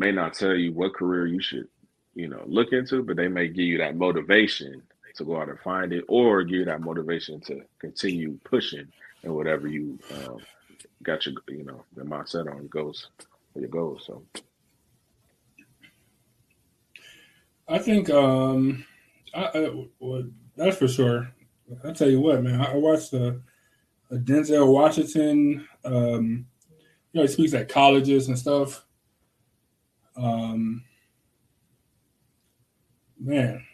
[0.00, 1.68] may not tell you what career you should,
[2.14, 4.82] you know, look into, but they may give you that motivation
[5.14, 8.88] to go out and find it, or give you that motivation to continue pushing
[9.22, 10.38] and whatever you um,
[11.02, 13.08] got your, you know, the mindset on goes
[13.54, 14.04] your goals.
[14.06, 14.22] So,
[17.68, 18.86] I think um,
[19.34, 20.24] I, I well,
[20.56, 21.30] that's for sure.
[21.84, 23.40] I tell you what, man, I watched a,
[24.10, 25.68] a Denzel Washington.
[25.84, 26.46] Um,
[27.12, 28.86] you know, he speaks at colleges and stuff.
[30.20, 30.84] Um,
[33.18, 33.64] man,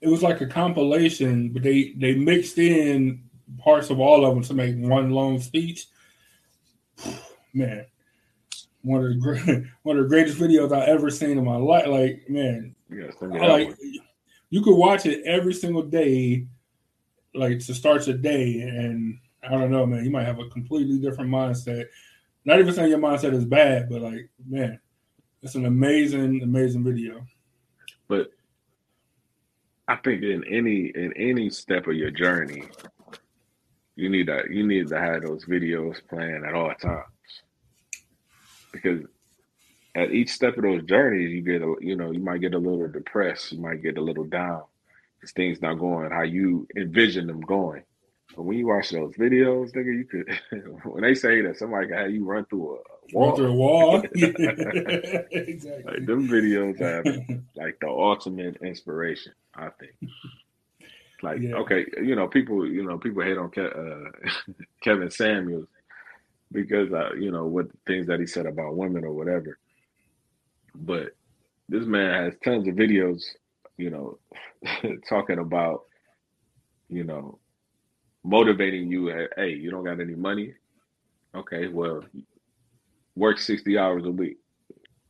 [0.00, 3.22] it was like a compilation, but they they mixed in
[3.58, 5.86] parts of all of them to make one long speech.
[7.54, 7.86] Man,
[8.82, 11.86] one of the great, one of the greatest videos I've ever seen in my life.
[11.86, 13.74] Like, man, yes, like
[14.50, 16.46] you could watch it every single day,
[17.34, 20.98] like to start your day, and I don't know, man, you might have a completely
[20.98, 21.86] different mindset
[22.44, 24.80] not even saying your mindset is bad, but like, man,
[25.42, 27.24] it's an amazing, amazing video.
[28.08, 28.30] But
[29.86, 32.64] I think in any in any step of your journey,
[33.96, 37.04] you need to you need to have those videos playing at all times
[38.72, 39.02] because
[39.94, 42.58] at each step of those journeys, you get a you know you might get a
[42.58, 44.62] little depressed, you might get a little down
[45.18, 47.82] because things not going how you envision them going.
[48.36, 51.96] But when you watch those videos, nigga, you could when they say that somebody can
[51.96, 52.78] have you run through a
[53.12, 53.36] wall.
[53.36, 54.02] through a wall.
[54.14, 55.84] exactly.
[55.84, 57.04] Like them videos have
[57.56, 59.32] like the ultimate inspiration.
[59.54, 59.92] I think.
[61.22, 61.54] Like Yeah.
[61.56, 64.10] okay, you know people, you know people hate on Ke- uh,
[64.82, 65.66] Kevin Samuels
[66.52, 69.58] because uh, you know what things that he said about women or whatever.
[70.74, 71.16] But
[71.68, 73.22] this man has tons of videos,
[73.76, 74.18] you know,
[75.08, 75.82] talking about,
[76.88, 77.38] you know,
[78.28, 79.10] motivating you.
[79.10, 80.54] at, Hey, you don't got any money?
[81.34, 82.04] Okay, well,
[83.16, 84.38] work sixty hours a week.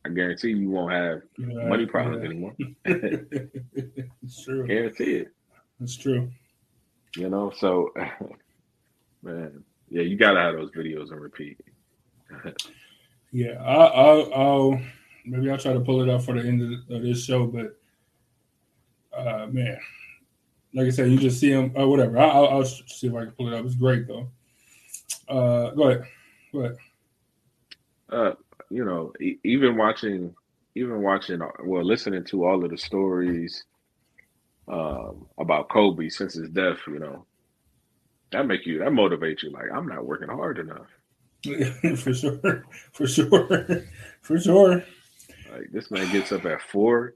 [0.05, 2.29] I guarantee you won't have Yeah, money problems yeah.
[2.29, 2.55] anymore.
[4.23, 4.65] it's true.
[4.67, 5.33] Guarantee it.
[5.81, 6.31] It's true.
[7.17, 7.89] You know, so
[9.23, 11.59] man, yeah, you gotta have those videos and repeat.
[13.31, 14.81] Yeah, I, I'll, I'll
[15.23, 17.77] maybe I'll try to pull it up for the end of, of this show, but
[19.15, 19.77] uh, man,
[20.73, 22.17] like I said, you just see him or whatever.
[22.19, 23.65] I, I'll, I'll see if I can pull it up.
[23.65, 24.29] It's great though.
[25.27, 26.03] Uh, go ahead.
[26.53, 26.77] Go ahead.
[28.11, 28.31] uh,
[28.69, 30.33] you know, e- even watching,
[30.75, 33.63] even watching, uh, well, listening to all of the stories
[34.67, 37.25] um, about Kobe since his death, you know,
[38.31, 39.51] that make you, that motivates you.
[39.51, 40.87] Like, I'm not working hard enough.
[41.97, 43.83] for sure, for sure,
[44.21, 44.83] for sure.
[45.51, 47.15] Like, this man gets up at four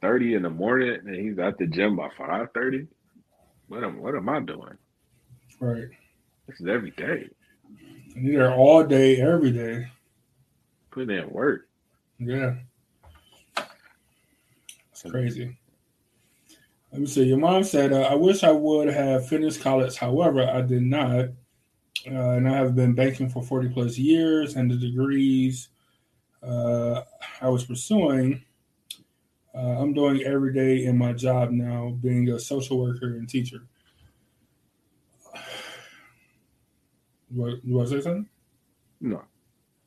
[0.00, 2.86] thirty in the morning, and he's at the gym by five thirty.
[3.68, 4.78] What am, what am I doing?
[5.60, 5.88] Right.
[6.46, 7.28] This is every day.
[8.14, 9.86] And you're there all day, every day.
[10.90, 11.68] Putting in work.
[12.18, 12.54] Yeah.
[14.90, 15.56] It's crazy.
[16.90, 17.24] Let me see.
[17.24, 19.96] Your mom said, uh, I wish I would have finished college.
[19.96, 21.26] However, I did not.
[22.06, 25.68] Uh, and I have been banking for 40 plus years, and the degrees
[26.42, 27.02] uh,
[27.40, 28.42] I was pursuing,
[29.58, 33.62] uh, I'm doing every day in my job now, being a social worker and teacher.
[37.30, 38.26] You want say something?
[39.02, 39.22] No.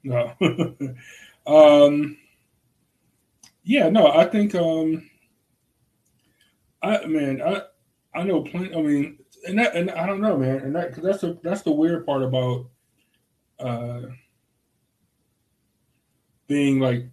[0.04, 0.34] No.
[1.48, 2.16] um
[3.64, 5.10] yeah, no, I think um
[6.84, 7.64] I man, I
[8.14, 11.04] I know plenty I mean and that and I don't know, man, and that cause
[11.04, 12.70] that's the that's the weird part about
[13.60, 14.02] uh
[16.48, 17.08] being like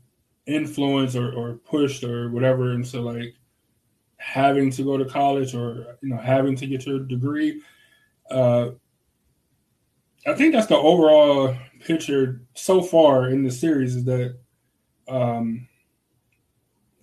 [0.48, 3.34] influenced or, or pushed or whatever into like
[4.16, 7.60] having to go to college or you know having to get your degree.
[8.30, 8.70] Uh
[10.26, 14.36] I think that's the overall picture so far in the series is that
[15.08, 15.66] um,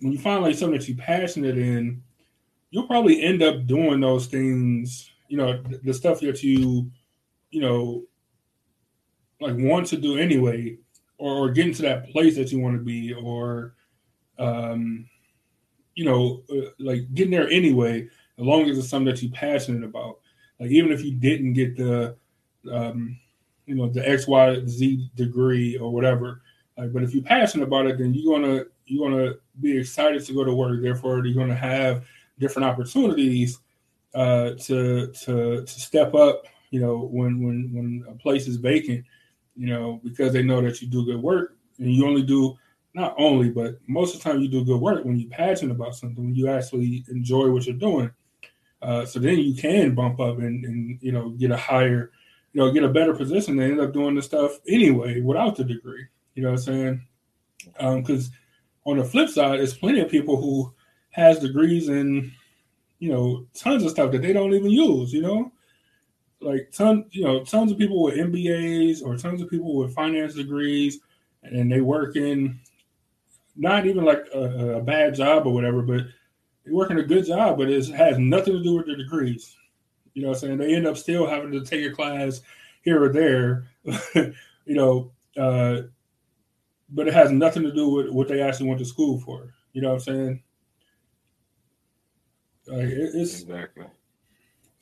[0.00, 2.02] when you find like something that you're passionate in,
[2.70, 5.10] you'll probably end up doing those things.
[5.28, 6.90] You know, the, the stuff that you,
[7.50, 8.04] you know,
[9.40, 10.78] like want to do anyway,
[11.18, 13.74] or, or getting to that place that you want to be, or,
[14.38, 15.08] um,
[15.94, 18.02] you know, uh, like getting there anyway,
[18.38, 20.18] as long as it's something that you're passionate about.
[20.60, 22.16] Like even if you didn't get the
[22.70, 23.18] um,
[23.66, 26.42] you know, the X, Y, Z degree or whatever.
[26.78, 30.32] Like, but if you're passionate about it, then you're gonna you're gonna be excited to
[30.32, 30.82] go to work.
[30.82, 32.06] Therefore, you're gonna have
[32.38, 33.58] different opportunities
[34.14, 36.44] uh, to to to step up.
[36.70, 39.04] You know, when when when a place is vacant,
[39.56, 42.56] you know, because they know that you do good work, and you only do
[42.94, 45.94] not only, but most of the time you do good work when you're passionate about
[45.94, 48.10] something, when you actually enjoy what you're doing.
[48.80, 52.10] Uh, so then you can bump up and, and you know get a higher
[52.56, 53.54] you know, get a better position.
[53.54, 56.06] They end up doing the stuff anyway without the degree.
[56.34, 57.06] You know what I'm saying?
[57.98, 58.30] Because
[58.86, 60.72] on the flip side, there's plenty of people who
[61.10, 62.32] has degrees in,
[62.98, 65.12] you know, tons of stuff that they don't even use.
[65.12, 65.52] You know,
[66.40, 70.34] like ton, you know, tons of people with MBAs or tons of people with finance
[70.34, 71.00] degrees,
[71.42, 72.60] and they work in
[73.56, 76.02] not even like a, a bad job or whatever, but
[76.64, 79.56] they work in a good job, but it has nothing to do with their degrees.
[80.14, 80.58] You know what I'm saying?
[80.58, 82.40] They end up still having to take a class
[82.82, 83.66] here or there,
[84.14, 84.34] you
[84.74, 85.82] know, uh,
[86.90, 89.54] but it has nothing to do with what they actually went to school for.
[89.72, 90.42] You know what I'm saying?
[92.66, 93.86] Like it, it's Exactly.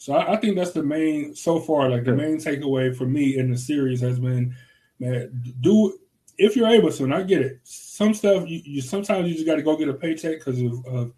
[0.05, 1.89] So I, I think that's the main so far.
[1.89, 4.55] Like the main takeaway for me in the series has been,
[4.99, 5.99] man, do
[6.37, 7.61] if you're able to, and I get it.
[7.63, 10.85] Some stuff you, you sometimes you just got to go get a paycheck because of,
[10.85, 11.15] of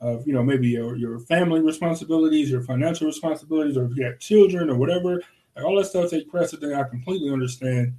[0.00, 4.18] of you know maybe your your family responsibilities, your financial responsibilities, or if you have
[4.20, 5.20] children or whatever.
[5.54, 6.72] Like all that stuff take precedent.
[6.72, 7.94] I completely understand,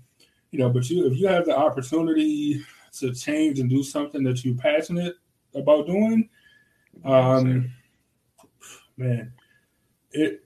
[0.50, 0.70] you know.
[0.70, 5.18] But you if you have the opportunity to change and do something that you're passionate
[5.54, 6.30] about doing,
[7.06, 7.72] um,
[8.98, 9.34] man,
[10.14, 10.44] it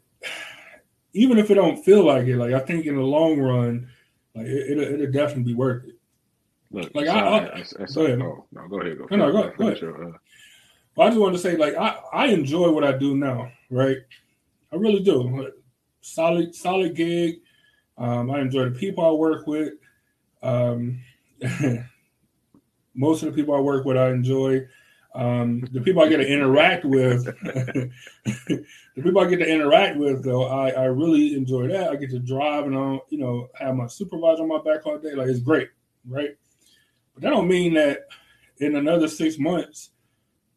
[1.13, 3.87] even if it don't feel like it, like I think in the long run,
[4.35, 5.95] like it, it'll, it'll definitely be worth it.
[6.71, 8.21] Look, Like, so I- I- I- I- go ahead.
[8.21, 8.97] oh, no, go ahead.
[8.97, 9.81] Go, No, no, go- go ahead.
[9.81, 10.17] your, uh,
[10.95, 13.97] Well, I just wanted to say, like, I, I enjoy what I do now, right?
[14.73, 15.21] I really do.
[15.23, 15.53] Like,
[16.01, 17.35] solid, solid gig.
[17.97, 19.73] Um, I enjoy the people I work with.
[20.43, 20.99] Um,
[22.93, 24.65] most of the people I work with, I enjoy.
[25.15, 27.91] Um, the people I get to interact with, the
[28.95, 31.89] people I get to interact with, though, I, I really enjoy that.
[31.89, 34.97] I get to drive and I, you know, have my supervisor on my back all
[34.97, 35.13] day.
[35.13, 35.69] Like it's great,
[36.05, 36.35] right?
[37.13, 38.07] But that don't mean that
[38.57, 39.91] in another six months,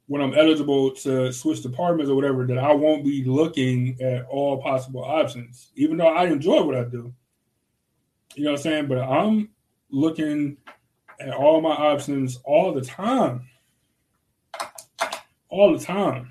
[0.07, 4.61] when I'm eligible to switch departments or whatever, that I won't be looking at all
[4.61, 7.13] possible options, even though I enjoy what I do.
[8.35, 8.87] You know what I'm saying?
[8.89, 9.51] But I'm
[9.91, 10.57] looking
[11.21, 13.49] at all my options all the time
[15.49, 16.31] all the time.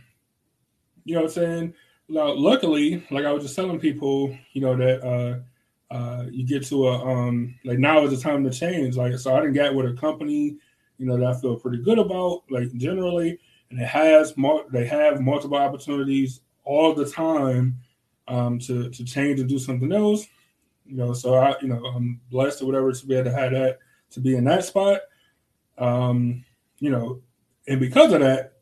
[1.06, 1.74] You know what I'm saying?
[2.10, 6.66] Now, luckily, like I was just telling people, you know, that uh, uh, you get
[6.68, 8.96] to a um, like now is the time to change.
[8.96, 10.58] Like, so I didn't get with a company,
[10.98, 13.40] you know, that I feel pretty good about, like generally,
[13.70, 14.66] and it has more.
[14.72, 17.80] They have multiple opportunities all the time
[18.28, 20.28] um, to to change and do something else.
[20.86, 23.52] You know, so I, you know, I'm blessed or whatever to be able to have
[23.52, 23.80] that
[24.12, 25.02] to be in that spot.
[25.78, 26.46] Um,
[26.80, 27.22] you know,
[27.68, 28.54] and because of that,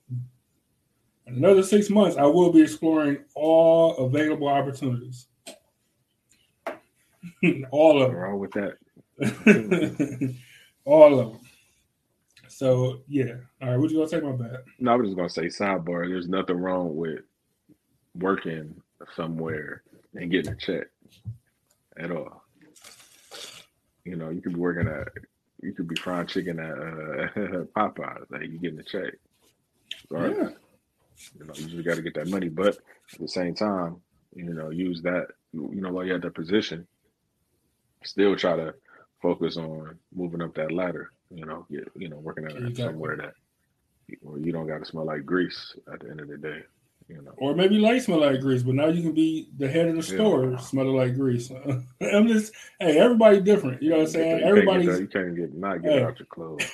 [1.28, 5.28] in another six months, I will be exploring all available opportunities.
[7.72, 8.18] all of them.
[8.18, 8.76] Wrong with that.
[10.86, 11.40] all of them.
[12.48, 13.34] So yeah.
[13.62, 14.64] All right, what you gonna say about that?
[14.80, 16.08] No, I was just gonna say sidebar.
[16.08, 17.22] There's nothing wrong with
[18.16, 18.82] working
[19.16, 20.88] somewhere and getting a check
[21.98, 22.44] at all.
[24.06, 25.10] You know, you could be working at,
[25.62, 28.30] you could be frying chicken at uh, Popeyes.
[28.30, 29.16] Like you getting a check.
[30.10, 30.36] Right?
[30.38, 30.50] Yeah.
[31.38, 32.78] You know, you just got to get that money, but
[33.14, 34.02] at the same time,
[34.36, 35.28] you know, use that.
[35.54, 36.86] You know, while you're at that position,
[38.04, 38.74] still try to
[39.22, 41.12] focus on moving up that ladder.
[41.34, 42.76] You know, get you know working exactly.
[42.76, 43.34] somewhere that
[44.22, 46.64] where you don't got to smell like grease at the end of the day.
[47.08, 49.88] You know, or maybe like smell like grease, but now you can be the head
[49.88, 50.58] of the store yeah.
[50.58, 51.52] smelling like grease.
[52.02, 53.82] I'm just, hey, everybody different.
[53.84, 54.42] You know what I'm saying?
[54.44, 56.04] Everybody, you can't get not get hey.
[56.04, 56.66] out your clothes.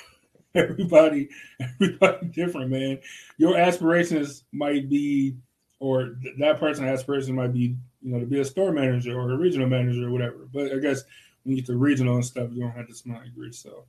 [0.54, 1.28] everybody,
[1.60, 2.98] everybody different, man.
[3.38, 5.34] Your aspirations might be,
[5.80, 9.36] or that person's aspirations might be, you know, to be a store manager or a
[9.36, 10.48] regional manager or whatever.
[10.52, 11.04] But I guess
[11.42, 13.52] when you get to regional and stuff, you don't have to smell agree.
[13.52, 13.84] So,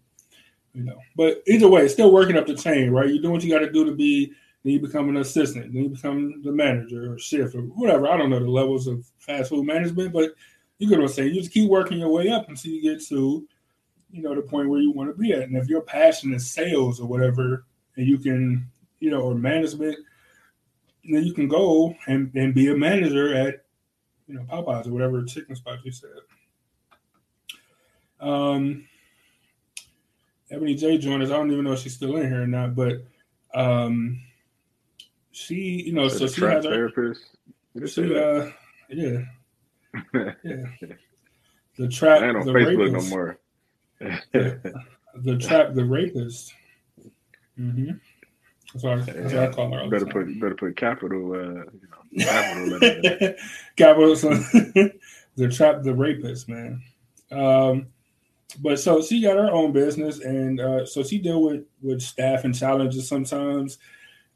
[0.74, 3.09] you know, but either way, it's still working up the chain, right?
[3.09, 4.34] You're doing what you got to do to be.
[4.64, 5.74] Then you become an assistant.
[5.74, 8.07] Then you become the manager or shift or whatever.
[8.07, 10.32] I don't know the levels of fast food management, but
[10.80, 11.34] you get what I'm saying.
[11.34, 13.45] You just keep working your way up until you get to
[14.14, 15.41] you know, the point where you want to be at.
[15.41, 17.66] And if your passion is sales or whatever,
[17.97, 19.97] and you can, you know, or management,
[21.03, 23.66] then you can go and, and be a manager at,
[24.28, 26.11] you know, Popeyes or whatever chicken spot you said.
[28.20, 28.88] Um,
[30.51, 31.32] Ebony J joined us.
[31.32, 33.03] I don't even know if she's still in here or not, but
[33.55, 34.22] um,
[35.32, 37.26] she, you know, so, so she has her therapist.
[37.88, 38.51] She, uh,
[38.89, 39.22] yeah,
[40.43, 40.66] yeah.
[41.78, 42.22] The trap.
[42.22, 43.09] I ain't on Facebook rapist.
[43.09, 43.39] no more
[44.34, 46.54] the trap, the rapist.
[47.60, 47.91] Mm-hmm.
[48.74, 49.89] That's what, I, that's what I call her.
[49.89, 51.34] Better put better put capital.
[51.34, 53.34] Uh, you know, capital.
[53.76, 54.16] capital.
[54.16, 54.30] So,
[55.36, 56.82] the trap, the rapist, man.
[57.32, 57.88] Um,
[58.60, 62.43] but so she got her own business, and uh, so she deal with with staff
[62.43, 63.78] and challenges sometimes,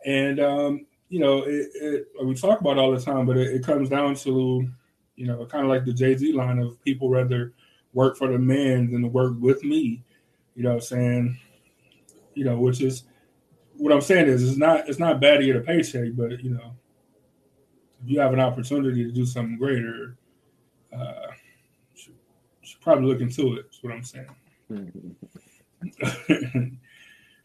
[0.05, 3.63] and um, you know, it, it, we talk about all the time, but it, it
[3.63, 4.67] comes down to,
[5.15, 7.53] you know, kind of like the Jay Z line of people rather
[7.93, 10.03] work for the man than to work with me.
[10.55, 11.39] You know what I'm saying?
[12.33, 13.03] You know, which is
[13.77, 16.51] what I'm saying is it's not it's not bad to get a paycheck, but you
[16.51, 16.75] know,
[18.03, 20.17] if you have an opportunity to do something greater,
[20.95, 21.27] uh,
[21.95, 22.13] should,
[22.61, 23.65] should probably look into it.
[23.65, 24.27] That's what I'm saying.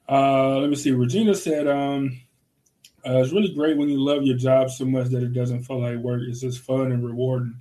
[0.09, 0.93] uh, let me see.
[0.93, 2.21] Regina said, um,
[3.07, 5.81] uh, "It's really great when you love your job so much that it doesn't feel
[5.81, 6.23] like work.
[6.27, 7.55] It's just fun and rewarding."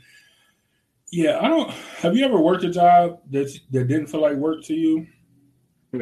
[1.12, 1.70] Yeah, I don't.
[2.00, 5.08] Have you ever worked a job that that didn't feel like work to you?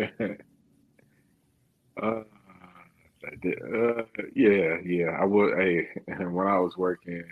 [2.02, 2.24] uh, uh,
[4.36, 5.18] yeah, yeah.
[5.20, 5.58] I would.
[5.58, 7.24] Hey, when I was working,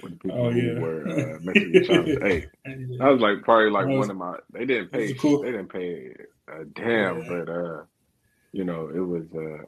[0.00, 0.74] when people oh, yeah.
[0.74, 4.36] who were uh, mentally challenged, hey, that was like probably like was, one of my.
[4.52, 5.14] They didn't pay.
[5.14, 5.40] Cool.
[5.40, 6.12] They didn't pay
[6.48, 7.28] a damn, yeah.
[7.28, 7.82] but uh,
[8.52, 9.64] you know, it was uh,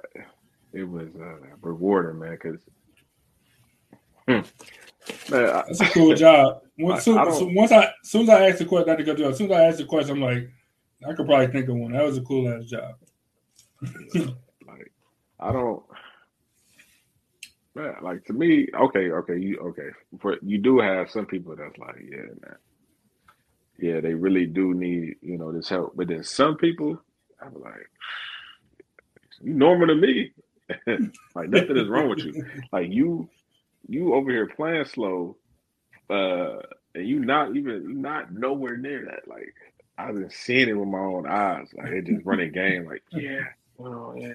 [0.75, 2.61] it was uh, rewarding, man, because.
[4.29, 4.43] Hmm,
[5.31, 6.63] Man, That's a cool job.
[6.79, 9.05] Once, I, I so once I, as soon as I asked the question, not to
[9.05, 10.51] go as soon as I asked the question, I'm like,
[11.07, 11.93] I could probably think of one.
[11.93, 12.95] That was a cool ass job.
[14.67, 14.93] like,
[15.41, 15.83] I don't.
[17.75, 19.89] Man, like to me, okay, okay, you okay.
[20.21, 22.57] For you do have some people that's like, yeah, man,
[23.79, 25.97] yeah, they really do need you know this help.
[25.97, 27.01] But then some people,
[27.41, 27.91] I'm like,
[29.41, 30.33] you normal to me.
[31.35, 32.45] like nothing is wrong with you.
[32.73, 33.29] Like you
[33.89, 35.37] you over here playing slow,
[36.11, 36.59] uh,
[36.95, 39.28] and you not even you not nowhere near that.
[39.28, 39.55] Like
[39.99, 41.68] I've been seeing it with my own eyes.
[41.76, 42.87] Like they just running game.
[42.87, 43.41] Like yeah,
[43.78, 44.35] oh yeah.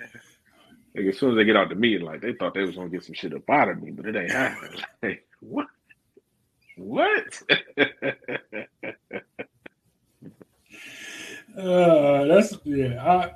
[0.96, 2.90] Like as soon as they get out the meeting, like they thought they was gonna
[2.90, 4.82] get some shit up out of me, but it ain't happening.
[5.04, 5.68] Like what?
[6.78, 7.42] What?
[11.58, 13.04] uh, that's yeah.
[13.04, 13.32] I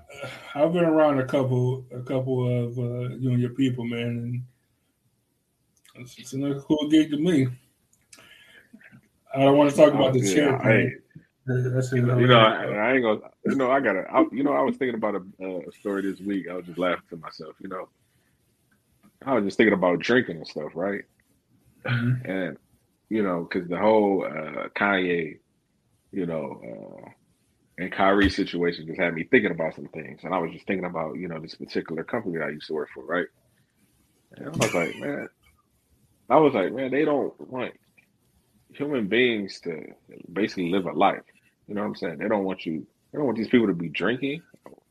[0.55, 4.43] I've been around a couple a couple of uh, you know your people, man, and
[6.01, 7.47] it's, it's a cool gig to me.
[9.33, 10.57] I don't want to talk about the yeah,
[11.45, 13.19] That's you know, I, I ain't gonna.
[13.45, 14.03] You know, I gotta.
[14.11, 16.47] I, you know, I was thinking about a, a story this week.
[16.49, 17.55] I was just laughing to myself.
[17.59, 17.89] You know,
[19.25, 21.01] I was just thinking about drinking and stuff, right?
[21.85, 22.29] Mhm.
[22.29, 22.57] And
[23.09, 25.39] you know, because the whole uh, Kanye,
[26.11, 27.09] you know, uh,
[27.77, 30.85] and Kyrie situation just had me thinking about some things, and I was just thinking
[30.85, 33.27] about you know this particular company that I used to work for, right?
[34.35, 35.27] And I was like, man,
[36.31, 37.73] I was like, man, they don't want
[38.73, 39.83] human beings to
[40.31, 41.23] basically live a life.
[41.67, 42.17] You know what I'm saying?
[42.19, 42.87] They don't want you.
[43.11, 44.41] They don't want these people to be drinking.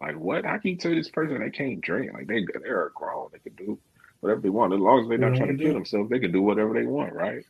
[0.02, 0.44] Like what?
[0.44, 2.12] How can you tell this person they can't drink?
[2.12, 3.28] Like they they're grown.
[3.32, 3.80] They can do
[4.20, 6.10] whatever they want as long as they're not trying to kill themselves.
[6.10, 7.44] They can do whatever they want, right?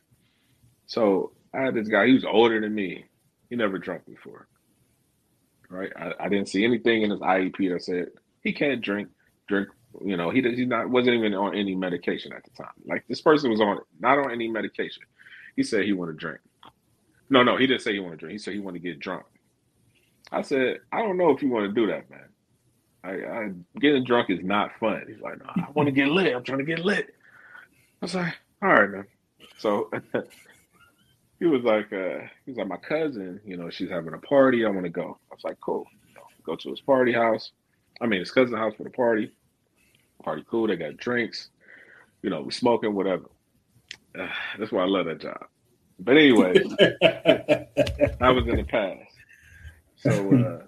[0.87, 2.07] So I had this guy.
[2.07, 3.05] He was older than me.
[3.49, 4.47] He never drunk before,
[5.69, 5.91] right?
[5.97, 8.07] I, I didn't see anything in his IEP that said
[8.41, 9.09] he can't drink.
[9.49, 9.67] Drink.
[10.03, 10.41] You know, he.
[10.41, 12.73] He not wasn't even on any medication at the time.
[12.85, 15.03] Like this person was on not on any medication.
[15.55, 16.39] He said he wanted to drink.
[17.29, 18.33] No, no, he didn't say he wanted to drink.
[18.33, 19.23] He said he wanted to get drunk.
[20.31, 22.29] I said, I don't know if you want to do that, man.
[23.03, 25.03] I, I getting drunk is not fun.
[25.07, 26.35] He's like, no, I want to get lit.
[26.35, 27.13] I'm trying to get lit.
[28.01, 29.05] I was like, all right, man.
[29.57, 29.89] So
[31.39, 34.65] he was like, uh, he was like, my cousin, you know, she's having a party.
[34.65, 35.17] I want to go.
[35.31, 35.85] I was like, cool.
[36.07, 37.51] You know, go to his party house.
[37.99, 39.31] I mean, his cousin's house for the party.
[40.21, 40.67] Party cool.
[40.67, 41.49] They got drinks.
[42.21, 43.29] You know, we smoking, whatever.
[44.17, 44.27] Uh,
[44.59, 45.45] that's why I love that job.
[45.99, 46.53] But anyway,
[48.21, 49.11] I was in the past.
[49.97, 50.65] So, uh,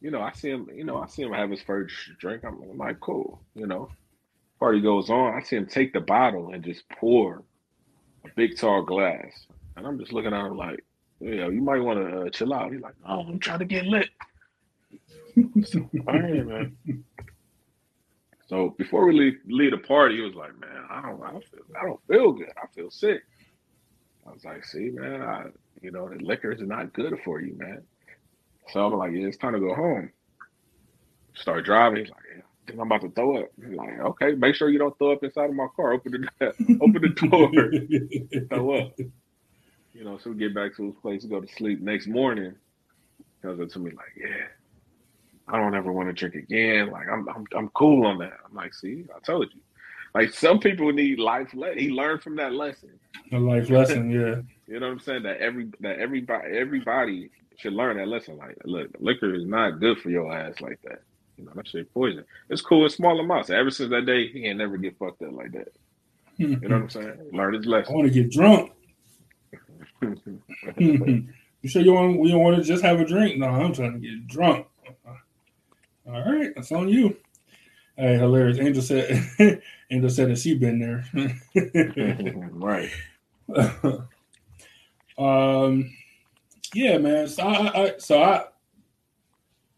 [0.00, 2.44] you know, I see him, you know, I see him have his first drink.
[2.44, 3.90] I'm, I'm like, cool, you know.
[4.60, 5.34] Party goes on.
[5.34, 7.44] I see him take the bottle and just pour
[8.24, 9.46] a big tall glass.
[9.76, 10.84] And I'm just looking at him like,
[11.20, 12.72] yeah, you might want to uh, chill out.
[12.72, 14.08] He's like, oh, I'm trying to get lit.
[15.64, 16.76] So, all right, man.
[18.48, 21.44] So before we leave, leave the party, he was like, man, I don't, I don't
[21.44, 22.52] feel, I don't feel good.
[22.56, 23.20] I feel sick.
[24.26, 25.44] I was like, see, man, I,
[25.82, 27.82] you know, the liquor is not good for you, man.
[28.72, 30.10] So I'm like, yeah, it's time to go home.
[31.34, 32.00] Start driving.
[32.00, 33.48] He's like, yeah, I think I'm about to throw up.
[33.56, 35.92] He's like, okay, make sure you don't throw up inside of my car.
[35.92, 36.46] Open the
[36.80, 38.48] open the door.
[38.48, 38.98] throw up.
[39.92, 41.80] You know, so we get back to his place, go to sleep.
[41.80, 42.54] Next morning,
[43.18, 44.46] he comes up to me like, yeah,
[45.50, 46.90] I don't ever want to drink again.
[46.90, 48.34] Like I'm, I'm, I'm cool on that.
[48.44, 49.60] I'm like, see, I told you.
[50.14, 51.52] Like some people need life.
[51.54, 52.90] Le- he learned from that lesson.
[53.32, 54.42] A life lesson, yeah.
[54.66, 55.22] You know what I'm saying?
[55.24, 58.36] That every that everybody everybody should learn that lesson.
[58.36, 61.02] Like, look, liquor is not good for your ass like that.
[61.36, 62.24] You know, that shit poison.
[62.48, 63.50] It's cool in small amounts.
[63.50, 65.68] Ever since that day, he ain't never get fucked up like that.
[66.36, 67.18] You know what I'm saying?
[67.32, 67.92] Learn his lesson.
[67.92, 68.72] I want to get drunk.
[70.78, 73.38] you sure you want you don't want to just have a drink?
[73.38, 74.66] No, I'm trying to get drunk.
[74.86, 75.14] Uh-uh.
[76.08, 77.16] All right, that's on you.
[77.96, 78.58] Hey, hilarious.
[78.58, 81.04] Angel said Angel said that she been there.
[82.52, 82.90] right.
[85.18, 85.90] um
[86.74, 87.28] yeah, man.
[87.28, 88.44] So I, I so I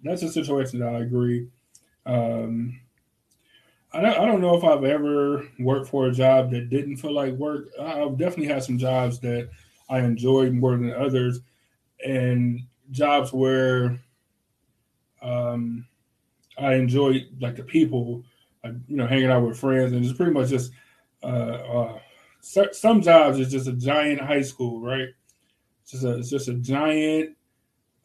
[0.04, 1.48] that's a situation that I agree.
[2.06, 2.80] Um
[3.92, 7.12] I don't, I don't know if I've ever worked for a job that didn't feel
[7.12, 7.70] like work.
[7.80, 9.50] I've definitely had some jobs that
[9.88, 11.40] I enjoyed more than others,
[12.06, 12.60] and
[12.92, 13.98] jobs where
[15.22, 15.86] um,
[16.60, 18.22] I enjoyed like the people,
[18.62, 20.72] like, you know, hanging out with friends, and it's pretty much just
[21.22, 21.98] uh, uh,
[22.40, 25.08] some jobs is just a giant high school, right?
[25.82, 27.36] It's just a it's just a giant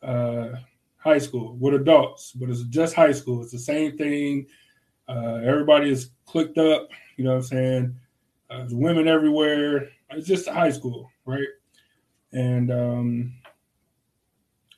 [0.02, 0.50] uh,
[0.98, 3.44] high school with adults, but it's just high school.
[3.44, 4.48] It's the same thing.
[5.08, 7.96] Uh, everybody is clicked up, you know what I'm saying?
[8.50, 9.90] Uh, there's women everywhere.
[10.12, 11.48] It's just high school, right?
[12.32, 13.34] And um,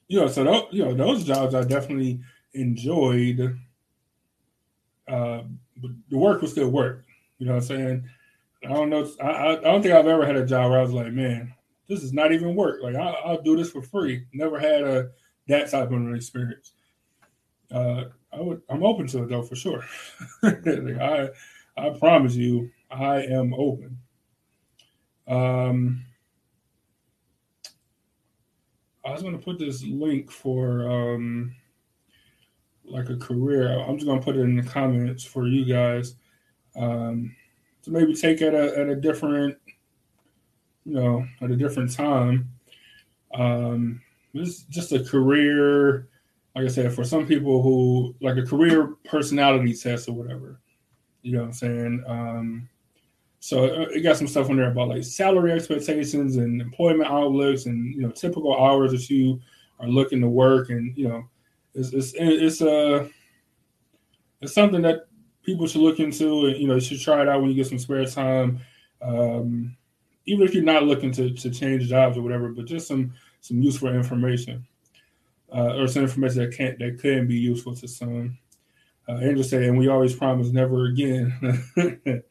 [0.07, 2.19] you know, so those, you know those jobs I definitely
[2.53, 3.57] enjoyed.
[5.07, 5.43] Uh,
[5.77, 7.05] but the work was still work.
[7.39, 8.09] You know what I'm saying?
[8.65, 9.09] I don't know.
[9.21, 11.53] I, I don't think I've ever had a job where I was like, man,
[11.87, 12.81] this is not even work.
[12.81, 14.25] Like I, I'll do this for free.
[14.33, 15.09] Never had a
[15.47, 16.73] that type of an experience.
[17.71, 18.61] Uh, I would.
[18.69, 19.83] I'm open to it though for sure.
[20.41, 21.29] Like, I
[21.77, 23.97] I promise you, I am open.
[25.27, 26.05] Um,
[29.05, 31.55] I was going to put this link for um,
[32.87, 33.79] like a career.
[33.79, 36.15] I'm just to put it in the comments for you guys
[36.75, 37.35] um,
[37.83, 39.57] to maybe take at a at a different,
[40.85, 42.49] you know, at a different time.
[43.33, 44.01] Um,
[44.33, 46.07] it's just a career.
[46.55, 50.59] Like I said, for some people who like a career personality test or whatever.
[51.21, 52.03] You know what I'm saying?
[52.07, 52.69] Um,
[53.39, 57.65] so uh, it got some stuff on there about like salary expectations and employment outlooks
[57.65, 59.39] and you know typical hours that you
[59.79, 61.23] are looking to work and you know
[61.77, 63.07] it's it's it's uh,
[64.41, 65.07] it's something that
[65.43, 67.67] people should look into and you know you should try it out when you get
[67.67, 68.59] some spare time.
[69.01, 69.77] Um,
[70.25, 73.61] even if you're not looking to, to change jobs or whatever, but just some some
[73.61, 74.65] useful information
[75.55, 78.37] uh, or some information that can that can be useful to some.
[79.07, 81.31] Uh, Angel said, and we always promise never again.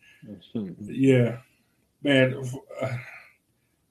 [0.82, 1.38] yeah,
[2.02, 2.44] man,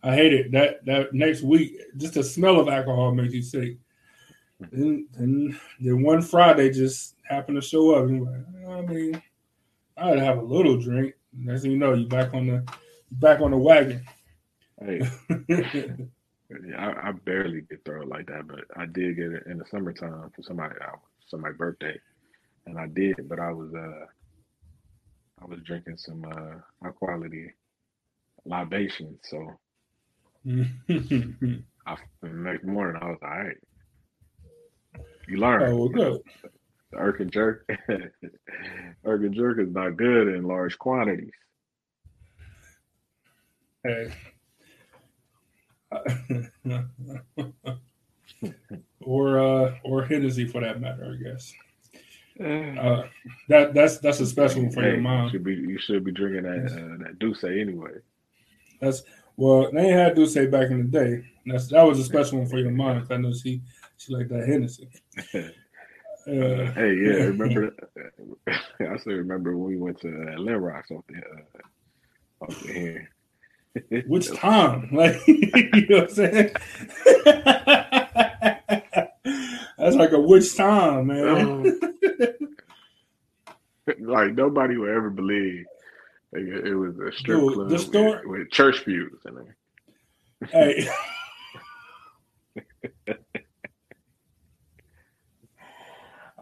[0.03, 0.51] I hate it.
[0.51, 3.77] That that next week, just the smell of alcohol makes you sick.
[4.59, 8.05] And then, then one Friday just happened to show up.
[8.05, 9.21] And like, I mean,
[9.97, 11.15] I'd have a little drink.
[11.33, 12.63] Next thing you know, you back on the
[13.11, 14.05] back on the wagon.
[14.79, 15.01] Hey,
[16.77, 20.31] I, I, barely get thrown like that, but I did get it in the summertime
[20.35, 20.97] for somebody uh,
[21.27, 21.97] somebody's birthday,
[22.65, 23.27] and I did.
[23.27, 24.05] But I was uh
[25.41, 27.51] I was drinking some uh high quality
[28.45, 29.59] libations, so
[30.47, 33.57] I, the next morning I was all right.
[35.27, 35.63] You learn.
[35.63, 36.21] Oh, well, good.
[36.91, 41.33] The Irk and jerk, Irk and jerk is not good in large quantities.
[43.83, 44.13] Hey.
[49.01, 51.53] or uh, or Hennessy for that matter, I guess.
[52.39, 53.03] Uh,
[53.47, 55.25] that that's that's a special one for hey, your mom.
[55.25, 57.91] You should be you should be drinking that uh, that Douce anyway.
[58.81, 59.03] That's
[59.37, 61.23] well, they had Douce back in the day.
[61.45, 63.05] That's that was a special one for your mom.
[63.09, 63.61] I know she
[63.97, 64.89] she like that Hennessy.
[65.33, 65.41] Uh,
[66.73, 67.75] hey, yeah, remember?
[68.79, 72.73] I still remember when we went to uh, Lynn Rocks off the uh, off the
[72.73, 73.09] here.
[74.07, 74.89] Which time?
[74.91, 76.51] Like you know what I'm saying?
[79.77, 81.37] That's like a which time, man.
[81.37, 81.79] Um,
[83.99, 85.65] like nobody would ever believe
[86.35, 89.55] it, it was a strip Dude, club the story, with, with church pews in there.
[90.49, 90.87] Hey.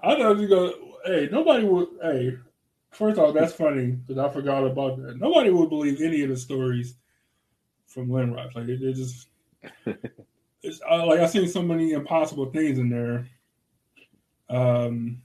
[0.03, 0.73] I thought you go.
[1.05, 1.87] Hey, nobody would.
[2.01, 2.37] Hey,
[2.91, 5.17] first off, that's funny because I forgot about that.
[5.17, 6.95] Nobody would believe any of the stories
[7.87, 8.53] from Lynrock.
[8.53, 9.27] Like it, it just,
[10.61, 13.27] it's uh, like I've seen so many impossible things in there.
[14.49, 15.21] Um,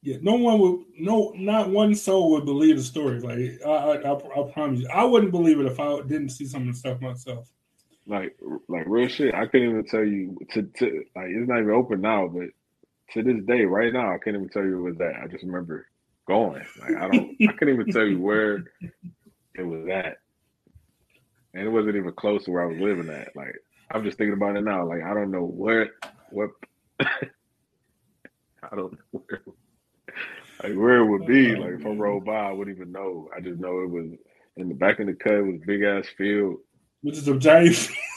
[0.00, 3.20] yeah, no one would, no, not one soul would believe the story.
[3.20, 6.46] Like I, I, I, I promise you, I wouldn't believe it if I didn't see
[6.46, 7.50] some of the stuff myself.
[8.06, 8.34] Like,
[8.68, 9.34] like real shit.
[9.34, 12.48] I couldn't even tell you to, to like it's not even open now, but
[13.12, 15.14] to this day, right now, I can't even tell you it was that.
[15.22, 15.86] I just remember
[16.26, 16.64] going.
[16.80, 18.64] Like I don't, I couldn't even tell you where
[19.54, 20.18] it was at
[21.54, 23.34] and it wasn't even close to where I was living at.
[23.34, 23.54] Like
[23.90, 24.86] I'm just thinking about it now.
[24.86, 25.90] Like I don't know where
[26.30, 26.50] what
[27.00, 27.06] I
[28.74, 29.42] don't know where
[30.62, 31.54] like where it would be.
[31.56, 33.28] Oh, like if I rolled by, I wouldn't even know.
[33.36, 34.06] I just know it was
[34.56, 35.34] in the back of the cut.
[35.34, 36.58] It was a big ass field,
[37.02, 37.90] which is a giant.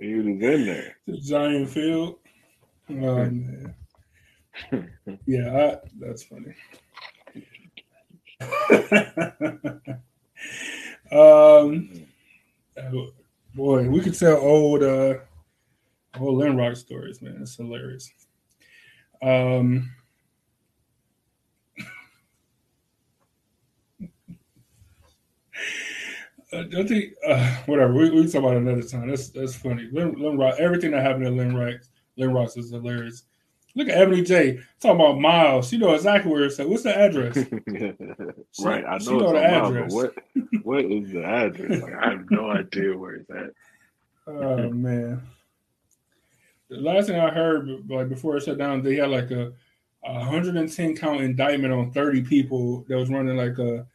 [0.00, 0.96] he was in there.
[1.08, 2.16] A giant field.
[2.90, 3.74] Oh man.
[5.26, 6.54] yeah, I, that's funny.
[11.12, 12.06] Um,
[13.54, 15.14] boy, we could tell old uh
[16.18, 17.38] old Lynrock stories, man.
[17.42, 18.10] It's hilarious.
[19.22, 19.90] Um,
[26.52, 29.08] I think uh, whatever we, we talk about another time.
[29.08, 29.88] That's that's funny.
[29.92, 31.86] Lynn, Lynrock, everything that happened at Lynrock,
[32.18, 33.22] Lynrock is hilarious.
[33.76, 35.68] Look at Ebony J talking about miles.
[35.68, 36.68] She know exactly where it's at.
[36.68, 37.36] What's the address?
[38.64, 39.92] right, I know, she know the address.
[39.92, 41.82] Miles, what what is the address?
[41.82, 43.50] Like, I have no idea where it's at.
[44.26, 45.22] Oh man.
[46.68, 49.52] The last thing I heard, like before it shut down, they had like a,
[50.04, 53.86] a 110 count indictment on 30 people that was running like a,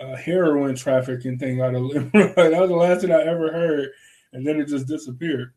[0.00, 3.90] a heroin trafficking thing out of that was the last thing I ever heard,
[4.32, 5.52] and then it just disappeared.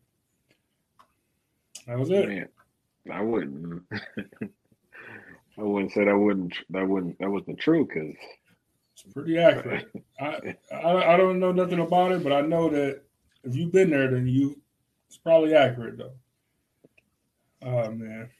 [1.86, 2.28] That was it.
[2.28, 2.48] Man.
[3.10, 3.82] I wouldn't.
[5.58, 8.14] I wouldn't say that wouldn't that wouldn't that wasn't true because
[8.92, 9.90] it's pretty accurate.
[10.20, 13.02] I, I I don't know nothing about it, but I know that
[13.42, 14.60] if you've been there, then you
[15.08, 16.12] it's probably accurate though.
[17.62, 18.30] Oh man.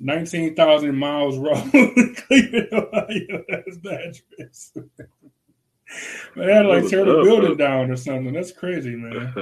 [0.00, 1.70] 19,000 miles road,
[2.26, 3.44] Cleveland, Ohio.
[3.48, 4.72] That's the address.
[6.36, 8.32] man, they had to like tear the building down or something.
[8.32, 9.32] That's crazy, man.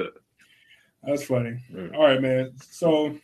[1.03, 1.59] That's funny.
[1.73, 1.95] Mm.
[1.95, 2.53] All right, man.
[2.61, 3.19] So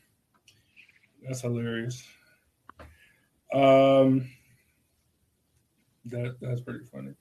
[1.26, 2.02] that's hilarious.
[3.52, 4.28] Um,
[6.06, 7.14] that that's pretty funny.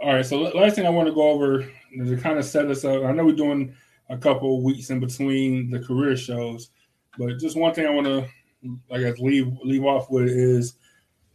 [0.00, 0.26] All right.
[0.26, 1.60] So last thing I want to go over
[1.92, 3.04] is to kind of set us up.
[3.04, 3.74] I know we're doing
[4.10, 6.70] a couple weeks in between the career shows,
[7.18, 8.28] but just one thing I want to,
[8.90, 10.74] I guess, leave leave off with is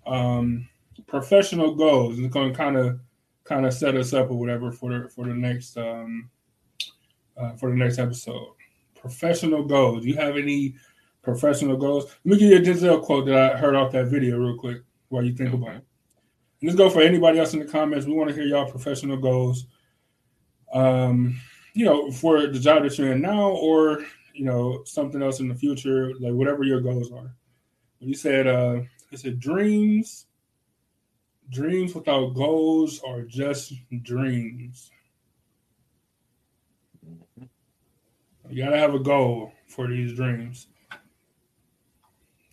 [0.06, 0.68] um,
[1.08, 2.20] professional goals.
[2.20, 3.00] It's going to kind of
[3.44, 6.30] kind of set us up or whatever for the for the next um,
[7.38, 8.54] uh, for the next episode.
[8.96, 10.04] Professional goals.
[10.04, 10.76] Do you have any
[11.22, 12.06] professional goals?
[12.26, 14.82] Let me give you a Denzel quote that I heard off that video real quick
[15.10, 15.86] while you think about it.
[16.62, 18.06] And let's go for anybody else in the comments.
[18.06, 19.66] We want to hear y'all professional goals.
[20.74, 21.40] Um,
[21.74, 24.04] you know, for the job that you're in now, or
[24.40, 27.36] you know, something else in the future, like whatever your goals are.
[28.00, 28.80] You said, uh,
[29.12, 30.28] I said dreams.
[31.50, 34.92] Dreams without goals are just dreams.
[38.50, 40.68] You gotta have a goal for these dreams.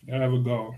[0.01, 0.75] You gotta have a goal.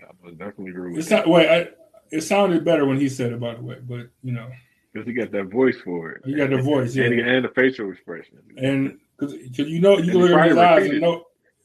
[0.00, 1.68] I definitely agree with it's not, wait, I,
[2.12, 4.48] it sounded better when he said it, by the way, but you know.
[4.92, 6.22] Because he got that voice for it.
[6.24, 7.06] You got the voice, yeah.
[7.06, 8.38] And, and the facial expression.
[8.56, 11.24] And because you know, you can look at his eyes and know,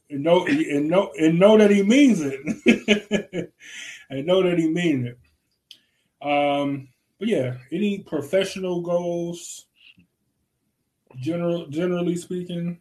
[0.10, 3.52] and know, and know, and know that he means it.
[4.10, 5.20] and know that he means it.
[6.22, 9.66] Um, but yeah, any professional goals,
[11.18, 12.80] general, generally speaking.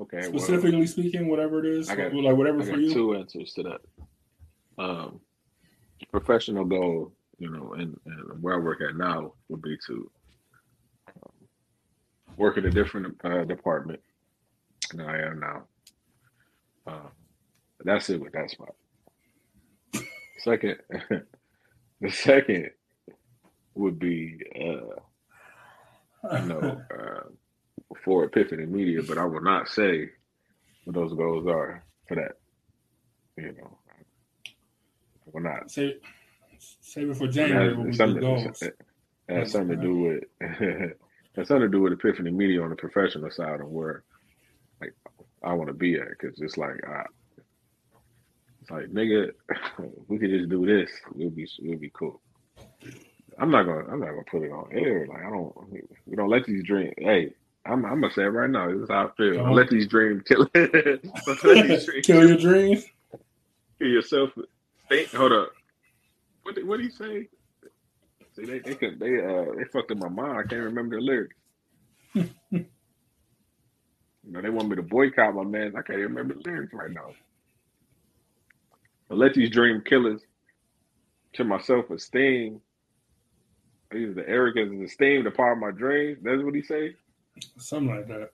[0.00, 0.22] Okay.
[0.22, 2.92] Specifically well, speaking, whatever it is, I got, like whatever I for you.
[2.92, 3.80] Two answers to that.
[4.78, 5.20] Um,
[6.10, 10.10] professional goal, you know, and, and where I work at now would be to
[12.36, 14.00] work in a different uh, department
[14.90, 15.62] than I am now.
[16.86, 17.08] Uh,
[17.84, 18.74] that's it with that spot.
[20.38, 20.76] Second,
[22.00, 22.70] the second
[23.74, 27.20] would be, uh, you know, uh,
[28.04, 30.10] for Epiphany Media, but I will not say
[30.84, 32.32] what those goals are for that.
[33.36, 33.78] You know,
[35.26, 35.70] I will not.
[35.70, 36.00] Save,
[36.58, 37.72] save it for January.
[37.72, 38.62] It has, something, goals.
[38.62, 38.76] It
[39.28, 39.98] has something to do
[40.40, 40.92] with
[41.36, 44.02] has something to do with Epiphany Media on the professional side of where
[44.80, 44.94] like
[45.42, 47.04] I want to be at because it's like I,
[48.60, 49.30] it's like nigga,
[50.08, 50.90] we could just do this.
[51.14, 52.20] We'll be we'll be cool.
[53.38, 55.06] I'm not gonna I'm not gonna put it on air.
[55.06, 55.54] Like I don't
[56.06, 56.94] we don't let these dreams.
[56.98, 57.32] Hey,
[57.64, 58.70] I'm I'm gonna say it right now.
[58.70, 59.34] This is how I feel.
[59.34, 60.48] Don't let these dreams kill.
[60.54, 62.86] let these dreams kill your dreams.
[63.78, 64.30] Kill yourself.
[64.88, 65.12] Think.
[65.12, 65.52] Hold up.
[66.42, 67.28] What did, what did he say?
[68.36, 70.38] See, they they could they uh they fucked up my mind.
[70.38, 71.36] I can't remember the lyrics.
[72.14, 72.66] you
[74.24, 75.74] know, they want me to boycott my man.
[75.76, 77.10] I can't even remember the lyrics right now.
[79.08, 80.22] But let these dream killers
[81.34, 82.60] to my self esteem.
[83.90, 86.18] These the arrogance and esteem to part of my dreams.
[86.22, 86.94] That's what he say.
[87.58, 88.30] Something like that.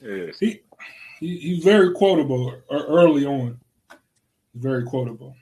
[0.00, 0.38] Yes.
[0.38, 0.60] He,
[1.20, 3.58] he he's very quotable early on.
[4.54, 5.34] Very quotable.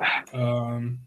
[0.32, 1.00] Um,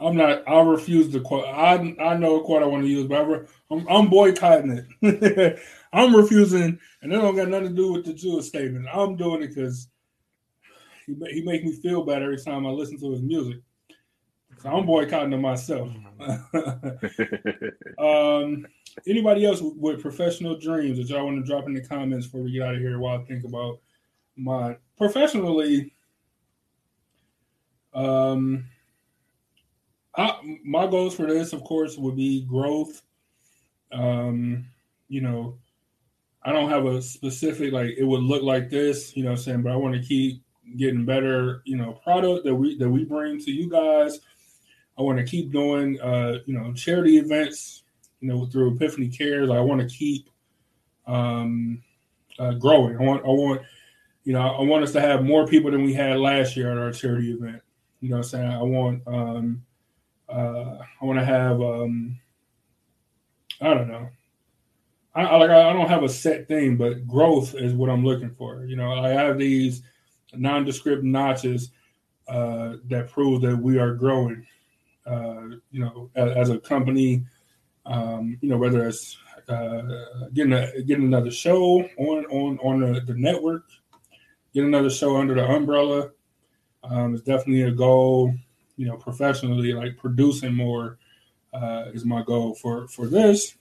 [0.00, 0.48] I'm not.
[0.48, 1.46] I refuse to quote.
[1.46, 5.60] I I know a quote I want to use, but I am I'm boycotting it.
[5.92, 8.86] I'm refusing, and it don't got nothing to do with the Jewish statement.
[8.92, 9.88] I'm doing it because
[11.06, 13.58] he he makes me feel bad every time I listen to his music.
[14.62, 15.88] So I'm boycotting it myself.
[17.98, 18.66] um,
[19.06, 22.52] anybody else with professional dreams that y'all want to drop in the comments before we
[22.52, 23.80] get out of here while I think about
[24.36, 25.94] my professionally?
[27.94, 28.66] Um,
[30.16, 33.02] I, my goals for this, of course, would be growth.
[33.92, 34.66] Um,
[35.08, 35.58] you know,
[36.42, 39.62] I don't have a specific like it would look like this, you know, I'm saying,
[39.62, 40.42] but I want to keep
[40.76, 44.20] getting better, you know, product that we that we bring to you guys.
[44.98, 47.82] I want to keep doing, uh, you know, charity events,
[48.20, 49.50] you know, through Epiphany Cares.
[49.50, 50.28] I want to keep
[51.06, 51.82] um,
[52.38, 52.96] uh, growing.
[52.98, 53.62] I want, I want,
[54.24, 56.78] you know, I want us to have more people than we had last year at
[56.78, 57.62] our charity event.
[58.00, 59.64] You know, I'm saying I want, um,
[60.30, 62.18] uh, I want to have, um,
[63.60, 64.08] I don't know.
[65.14, 68.30] I, I like I don't have a set thing, but growth is what I'm looking
[68.30, 68.64] for.
[68.64, 69.82] You know, I have these
[70.34, 71.72] nondescript notches
[72.28, 74.46] uh, that prove that we are growing.
[75.06, 77.24] Uh, you know, as, as a company,
[77.86, 79.18] um, you know, whether it's
[79.48, 83.64] uh, getting a, getting another show on on on the, the network,
[84.54, 86.10] get another show under the umbrella.
[86.84, 88.32] Um, it's definitely a goal.
[88.80, 90.96] You know, professionally, like producing more
[91.52, 93.56] uh, is my goal for for this.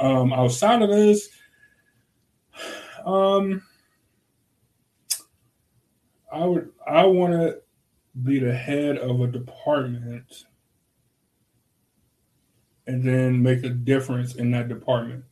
[0.00, 1.28] Um, outside of this,
[3.06, 3.62] um,
[6.32, 7.60] I would I want to
[8.24, 10.44] be the head of a department
[12.88, 15.24] and then make a difference in that department.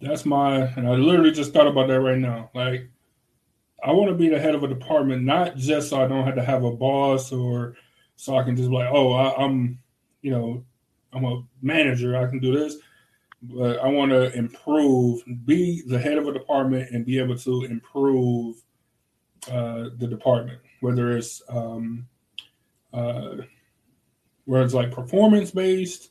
[0.00, 2.50] That's my, and I literally just thought about that right now.
[2.54, 2.88] Like,
[3.82, 6.36] I want to be the head of a department, not just so I don't have
[6.36, 7.74] to have a boss or
[8.16, 9.78] so I can just be like, oh, I, I'm,
[10.22, 10.64] you know,
[11.12, 12.16] I'm a manager.
[12.16, 12.76] I can do this,
[13.42, 17.64] but I want to improve, be the head of a department, and be able to
[17.64, 18.62] improve
[19.50, 22.06] uh, the department, whether it's um,
[22.92, 23.36] uh,
[24.44, 26.10] whether it's like performance based,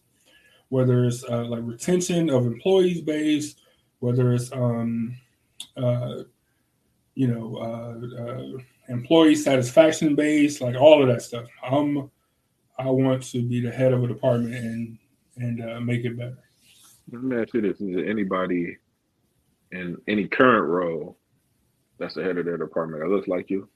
[0.69, 3.61] whether it's uh, like retention of employees based,
[3.99, 5.15] whether it's um,
[5.77, 6.23] uh,
[7.15, 11.47] you know uh, uh, employee satisfaction based, like all of that stuff.
[11.63, 12.09] I'm
[12.77, 14.97] I want to be the head of a department and
[15.37, 16.37] and uh, make it better.
[17.11, 18.77] Let me ask you this: Is there anybody
[19.71, 21.17] in any current role
[21.97, 23.69] that's the head of their department that looks like you?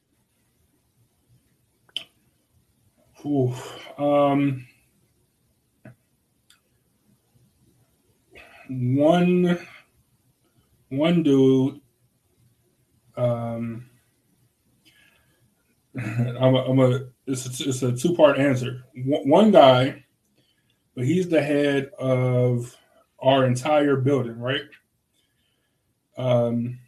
[3.25, 3.53] Ooh,
[3.97, 4.65] um,
[8.69, 9.59] one
[10.89, 11.81] one dude.
[13.17, 13.89] Um,
[15.97, 18.83] I'm a, I'm a it's a, it's a two part answer.
[19.05, 20.03] One guy,
[20.95, 22.75] but he's the head of
[23.19, 24.61] our entire building, right?
[26.17, 26.79] Um,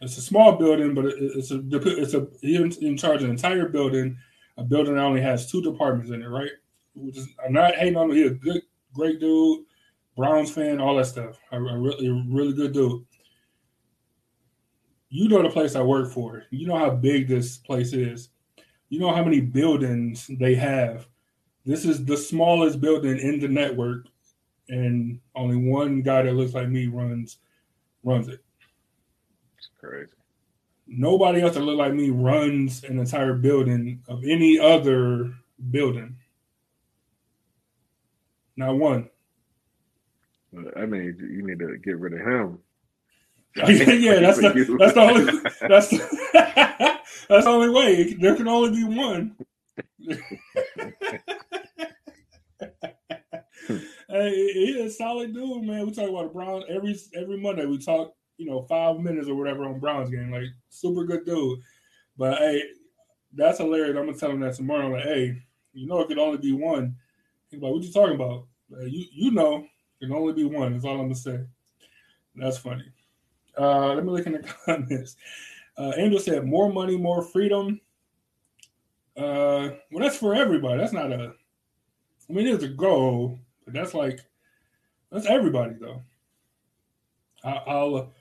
[0.00, 3.68] it's a small building, but it's a it's a he's in charge of an entire
[3.68, 4.16] building.
[4.58, 6.50] A building that only has two departments in it, right?
[6.94, 8.16] Which is, I'm not hating on him.
[8.16, 8.62] He's a good,
[8.94, 9.64] great dude,
[10.16, 11.38] Browns fan, all that stuff.
[11.52, 13.04] A, a really, really good dude.
[15.08, 16.44] You know the place I work for.
[16.50, 18.30] You know how big this place is.
[18.88, 21.08] You know how many buildings they have.
[21.64, 24.06] This is the smallest building in the network,
[24.68, 27.38] and only one guy that looks like me runs
[28.04, 28.44] runs it.
[29.58, 30.12] It's crazy.
[30.86, 35.34] Nobody else that look like me runs an entire building of any other
[35.70, 36.16] building.
[38.56, 39.10] Not one.
[40.76, 42.58] I mean, you need to get rid of him.
[43.56, 43.64] Yeah,
[44.20, 45.24] that's the, that's the only
[45.68, 45.98] that's the,
[47.28, 48.14] that's the only way.
[48.14, 49.36] There can only be one.
[54.08, 55.86] hey, he's a solid dude, man.
[55.86, 57.66] We talk about the Browns every every Monday.
[57.66, 60.30] We talk, you know, five minutes or whatever on Browns game.
[60.30, 61.60] Like super good dude.
[62.16, 62.62] But hey,
[63.32, 63.96] that's hilarious.
[63.96, 64.88] I'm gonna tell him that tomorrow.
[64.88, 65.42] Like, hey,
[65.72, 66.96] you know, it could only be one.
[67.50, 68.46] He's like, what you talking about?
[68.68, 69.64] you you know,
[70.00, 70.72] it can only be one.
[70.72, 71.40] That's all I'm gonna say.
[72.34, 72.84] That's funny.
[73.58, 75.16] Uh, let me look in the comments.
[75.78, 77.80] Uh, Angel said, "More money, more freedom."
[79.16, 80.78] Uh, well, that's for everybody.
[80.78, 81.32] That's not a.
[82.28, 84.20] I mean, it's a goal, but that's like
[85.10, 86.02] that's everybody though.
[87.44, 88.12] I, will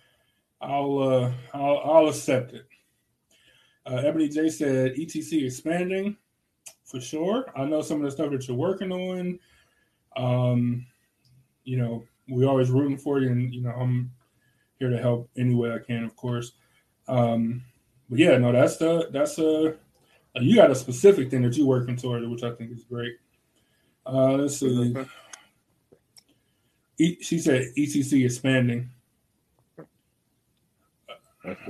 [0.61, 2.67] I'll, uh, I'll, I'll accept it.
[3.85, 6.17] Uh, Ebony J said, "ETC expanding
[6.83, 7.45] for sure.
[7.55, 9.39] I know some of the stuff that you're working on.
[10.15, 10.85] Um,
[11.63, 14.11] you know, we always rooting for you, and you know, I'm
[14.79, 16.53] here to help any way I can, of course.
[17.07, 17.63] Um,
[18.09, 19.75] but yeah, no, that's the that's a
[20.41, 23.13] you got a specific thing that you're working toward, which I think is great.
[24.05, 24.95] Uh, let's see.
[26.97, 28.89] E, she said ETC expanding.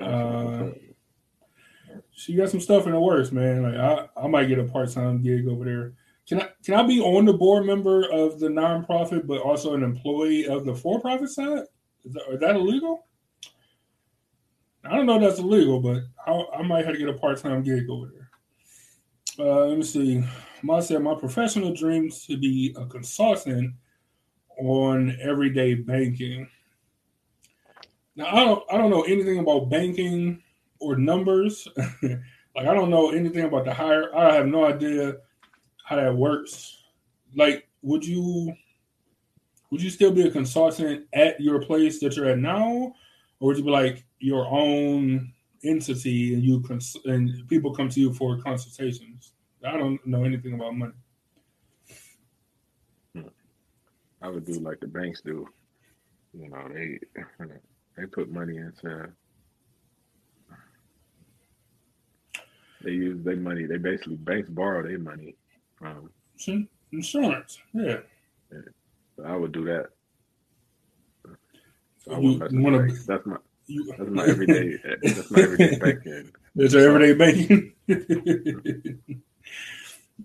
[0.02, 0.70] Uh,
[2.12, 3.64] she got some stuff in the works, man.
[3.64, 5.94] Like I, I might get a part time gig over there.
[6.28, 9.84] Can I can I be on the board member of the nonprofit, but also an
[9.84, 11.66] employee of the for profit side?
[12.06, 13.06] Is that, is that illegal?
[14.84, 17.40] I don't know if that's illegal, but I, I might have to get a part
[17.40, 18.30] time gig over there.
[19.38, 20.24] Uh, let me see.
[20.62, 23.74] Ma said, My professional dream to be a consultant
[24.60, 26.48] on everyday banking.
[28.16, 30.42] Now I don't I don't know anything about banking
[30.80, 31.68] or numbers.
[32.04, 34.16] like I don't know anything about the hire.
[34.16, 35.16] I have no idea
[35.84, 36.84] how that works.
[37.36, 38.54] Like, would you
[39.76, 42.94] would you still be a consultant at your place that you're at now,
[43.42, 45.34] or would you be like your own
[45.66, 49.34] entity and you cons- and people come to you for consultations?
[49.66, 50.94] I don't know anything about money.
[54.22, 55.46] I would do like the banks do.
[56.34, 56.98] You know, they
[57.98, 59.10] they put money into
[62.82, 63.66] they use their money.
[63.66, 65.36] They basically banks borrow their money
[65.78, 66.12] from
[66.94, 67.60] insurance.
[67.74, 67.98] Yeah.
[69.24, 69.88] I would do that.
[72.00, 72.48] So you, to?
[73.08, 73.38] That's my
[73.68, 74.78] you, that's my everyday.
[75.04, 76.32] that's my everyday banking.
[76.56, 77.74] That's your everyday banking.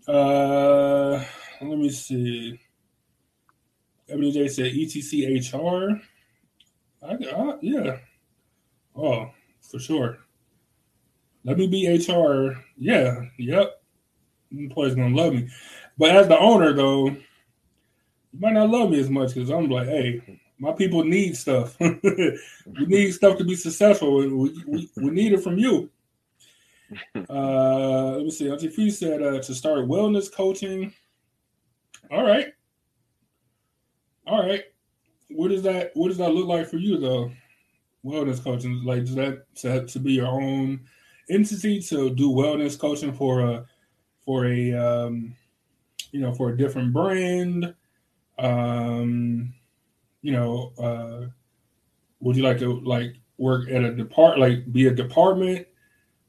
[0.09, 1.25] uh,
[1.61, 2.61] let me see.
[4.09, 6.01] Ebony said ETC HR.
[7.03, 7.99] I, I, yeah.
[8.95, 9.31] Oh,
[9.63, 10.19] for sure.
[11.45, 12.63] Let me be HR.
[12.77, 13.23] Yeah.
[13.39, 13.83] Yep.
[14.53, 15.49] Employee's gonna love me.
[15.97, 17.17] But as the owner, though,
[18.33, 21.77] you might not love me as much because I'm like, hey, my people need stuff.
[21.81, 24.17] we need stuff to be successful.
[24.19, 25.91] We, we, we need it from you.
[27.29, 28.51] Uh, let me see.
[28.51, 30.93] Auntie Fee said uh, to start wellness coaching.
[32.11, 32.49] All right.
[34.27, 34.65] All right.
[35.29, 37.31] What does that What does that look like for you though?
[38.05, 40.81] Wellness coaching, like does that to, to be your own
[41.29, 43.65] entity to do wellness coaching for a
[44.25, 45.35] for a um,
[46.11, 47.73] you know for a different brand.
[48.41, 49.55] Um,
[50.23, 51.27] you know, uh,
[52.21, 55.67] would you like to like work at a depart like be a department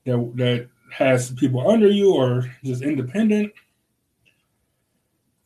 [0.05, 3.51] that that has people under you or just independent?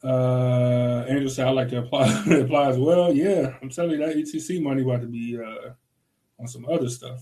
[0.03, 4.15] Uh, Angel said, "I like to apply apply as well." Yeah, I'm telling you that
[4.15, 5.71] ETC money about to be uh,
[6.39, 7.21] on some other stuff.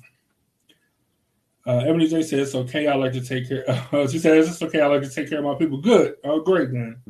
[1.66, 2.88] Uh, Ebony J says, "It's okay.
[2.88, 4.82] I like to take care." Uh, she says, "It's okay.
[4.82, 6.16] I like to take care of my people." Good.
[6.24, 7.02] Oh, great, man.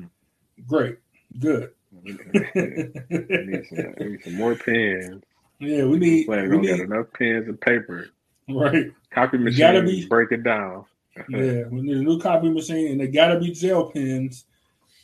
[0.68, 0.98] Great.
[1.40, 1.72] Good.
[2.04, 5.24] We need some, we need some more pens.
[5.60, 6.28] Yeah, we need.
[6.28, 8.08] We we got enough pens and paper.
[8.50, 8.92] right.
[9.12, 9.60] Copy You machine.
[9.60, 10.86] gotta be- break it down.
[11.30, 14.46] Yeah, we need a new copy machine, and they gotta be gel pens.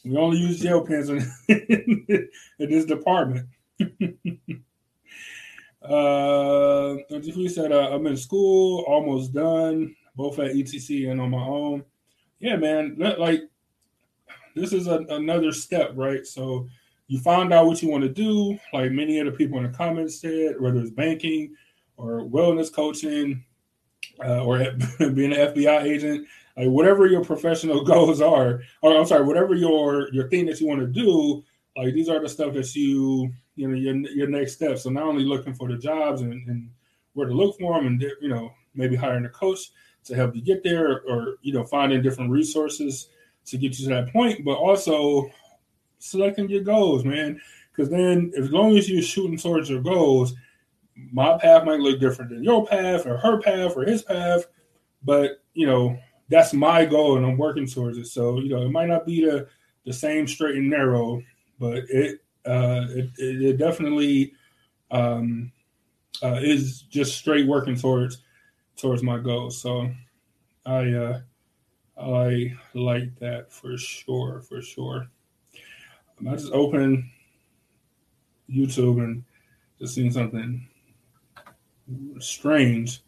[0.03, 3.47] We only use gel pens in, in this department.
[5.83, 11.43] uh, we said uh, I'm in school, almost done, both at ETC and on my
[11.43, 11.83] own.
[12.39, 13.43] Yeah, man, like
[14.55, 16.25] this is a, another step, right?
[16.25, 16.67] So
[17.09, 20.21] you find out what you want to do, like many other people in the comments
[20.21, 21.55] said, whether it's banking
[21.97, 23.43] or wellness coaching,
[24.23, 24.59] uh, or
[24.99, 30.13] being an FBI agent, like whatever your professional goals are, or I'm sorry, whatever your
[30.13, 31.43] your thing that you want to do,
[31.75, 34.83] like these are the stuff that you you know your your next steps.
[34.83, 36.69] So not only looking for the jobs and, and
[37.13, 39.71] where to look for them, and you know maybe hiring a coach
[40.05, 43.09] to help you get there, or, or you know finding different resources
[43.45, 45.27] to get you to that point, but also
[45.99, 47.39] selecting your goals, man.
[47.71, 50.33] Because then, as long as you're shooting towards your goals,
[51.11, 54.45] my path might look different than your path or her path or his path,
[55.03, 55.97] but you know
[56.29, 58.07] that's my goal and I'm working towards it.
[58.07, 59.47] So you know it might not be the
[59.85, 61.21] the same straight and narrow,
[61.57, 64.33] but it uh, it, it definitely
[64.91, 65.51] um,
[66.23, 68.21] uh, is just straight working towards
[68.75, 69.61] towards my goals.
[69.61, 69.89] So
[70.65, 71.21] I uh,
[71.97, 75.09] I like that for sure, for sure.
[76.27, 77.03] I just opened
[78.49, 79.23] YouTube and
[79.79, 80.67] just seen something
[82.19, 83.01] strange,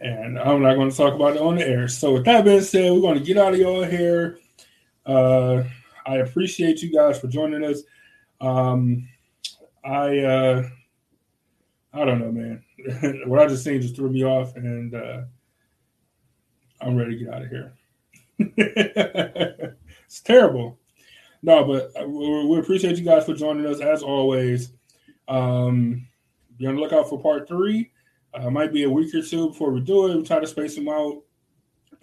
[0.00, 1.88] and I'm not going to talk about it on the air.
[1.88, 4.38] So, with that being said, we're going to get out of y'all here.
[5.06, 5.62] Uh,
[6.06, 7.82] I appreciate you guys for joining us.
[8.40, 9.08] Um,
[9.84, 10.68] I uh,
[11.92, 12.62] I don't know, man.
[13.26, 15.22] what I just seen just threw me off, and uh,
[16.80, 17.72] I'm ready to get out of here.
[20.08, 20.78] it's terrible.
[21.42, 24.72] No, but uh, we appreciate you guys for joining us as always.
[25.26, 26.06] Um,
[26.56, 27.90] be on the lookout for part three.
[28.34, 30.16] Uh, might be a week or two before we do it.
[30.16, 31.22] We try to space them out.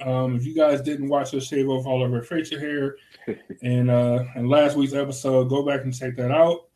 [0.02, 2.96] Um, if you guys didn't watch us shave off all of our facial hair
[3.64, 6.68] and uh, in last week's episode, go back and check that out.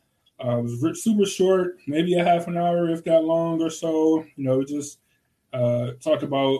[0.43, 4.25] Uh, it was super short, maybe a half an hour, if that long or so.
[4.35, 4.99] You know, we just
[5.53, 6.59] uh, talked about,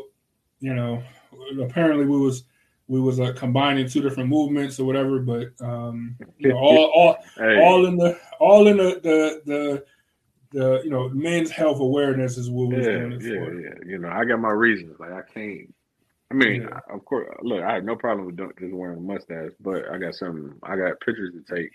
[0.60, 1.04] you know,
[1.62, 2.43] apparently we was
[2.88, 7.18] we was uh, combining two different movements or whatever, but um, you know, all all
[7.38, 9.86] Hey, all in the all in the the the,
[10.52, 13.60] the you know men's health awareness is what we was yeah, doing it yeah, for.
[13.60, 13.74] yeah.
[13.86, 15.00] You know, I got my reasons.
[15.00, 15.74] Like I can't.
[16.32, 16.80] I mean, Yeah.
[16.90, 17.30] of course.
[17.42, 20.58] Look, I have no problem with just wearing a mustache, but I got some.
[20.64, 21.72] I got pictures to take,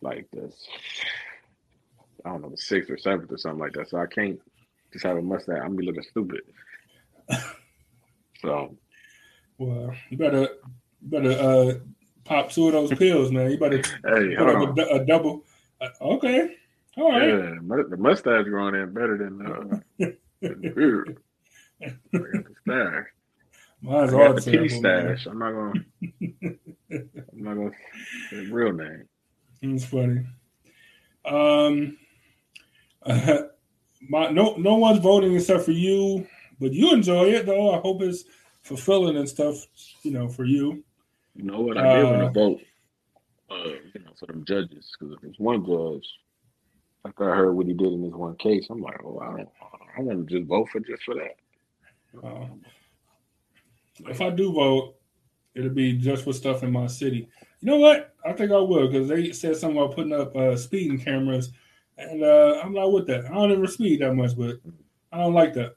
[0.00, 0.54] like this.
[2.24, 3.88] I don't know, the sixth or seventh or something like that.
[3.88, 4.40] So I can't
[4.92, 5.56] just have a mustache.
[5.56, 6.42] I'm gonna be looking stupid.
[8.42, 8.76] So
[9.58, 11.74] Well, you better you better uh,
[12.24, 13.50] pop two of those pills, man.
[13.50, 15.44] You better hey, put up a, a double.
[15.80, 16.56] Uh, okay,
[16.96, 17.28] all right.
[17.28, 20.06] Yeah, the mustache growing in better than uh,
[20.40, 21.18] the beard.
[21.82, 23.06] I got the stash.
[23.82, 25.16] Mine's I all got the terrible, man.
[25.18, 25.26] stash.
[25.26, 25.84] I'm not gonna.
[26.92, 27.70] I'm not gonna
[28.30, 29.08] say the real name.
[29.62, 30.24] It's funny.
[31.24, 31.96] Um,
[34.08, 36.26] my no no one's voting except for you,
[36.60, 37.74] but you enjoy it though.
[37.74, 38.24] I hope it's
[38.64, 39.66] fulfilling and stuff.
[40.02, 40.82] You know, for you.
[41.36, 41.78] You know what?
[41.78, 42.60] I did want Uh, to vote,
[43.50, 46.06] uh, you know, for them judges because if there's one judge,
[47.04, 49.48] like I heard what he did in this one case, I'm like, oh, I don't,
[49.96, 51.36] I want to just vote for just for that.
[52.26, 52.46] Uh,
[54.08, 54.94] if I do vote,
[55.54, 57.28] it'll be just for stuff in my city.
[57.60, 58.14] You know what?
[58.24, 61.50] I think I will because they said something about putting up uh, speeding cameras,
[61.98, 63.26] and uh, I'm not with that.
[63.26, 64.56] I don't ever speed that much, but
[65.12, 65.74] I don't like that.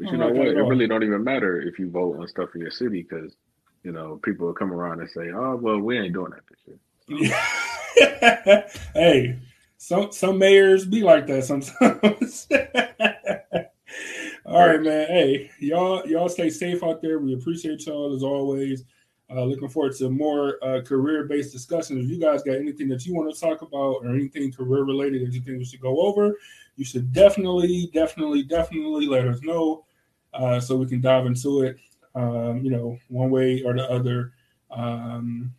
[0.00, 0.48] But you know what?
[0.48, 3.36] It really don't even matter if you vote on stuff in your city because
[3.82, 6.58] you know people will come around and say, oh, well, we ain't doing that this
[6.66, 7.36] year.
[8.94, 9.38] hey,
[9.76, 12.48] some some mayors be like that sometimes.
[14.46, 15.06] All right, man.
[15.08, 17.18] Hey, y'all, y'all stay safe out there.
[17.18, 18.84] We appreciate y'all as always.
[19.30, 22.04] Uh, looking forward to more uh, career-based discussions.
[22.04, 25.32] If you guys got anything that you want to talk about or anything career-related that
[25.32, 26.36] you think we should go over,
[26.74, 29.84] you should definitely, definitely, definitely let us know
[30.34, 31.76] uh, so we can dive into it.
[32.14, 34.32] Um, you know, one way or the other.
[34.70, 35.52] Um,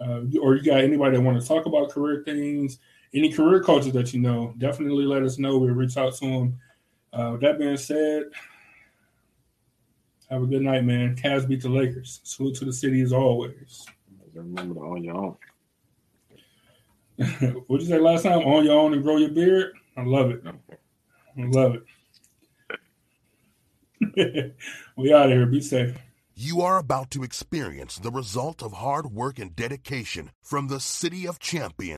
[0.00, 2.78] uh, or you got anybody that want to talk about career things,
[3.14, 5.58] any career coaches that you know, definitely let us know.
[5.58, 6.58] We'll reach out to them.
[7.12, 8.24] Uh, with that being said,
[10.28, 11.16] have a good night, man.
[11.16, 12.20] Cavs beat the Lakers.
[12.24, 13.86] Salute to the city as always.
[14.34, 15.36] Remember to own your own.
[17.66, 18.40] What'd you say last time?
[18.44, 19.72] Own your own and grow your beard?
[19.96, 20.42] I love it.
[20.44, 20.52] I
[21.36, 21.84] love it.
[24.96, 25.46] we out of here.
[25.46, 25.96] Be safe.
[26.34, 31.26] You are about to experience the result of hard work and dedication from the City
[31.26, 31.94] of Champions.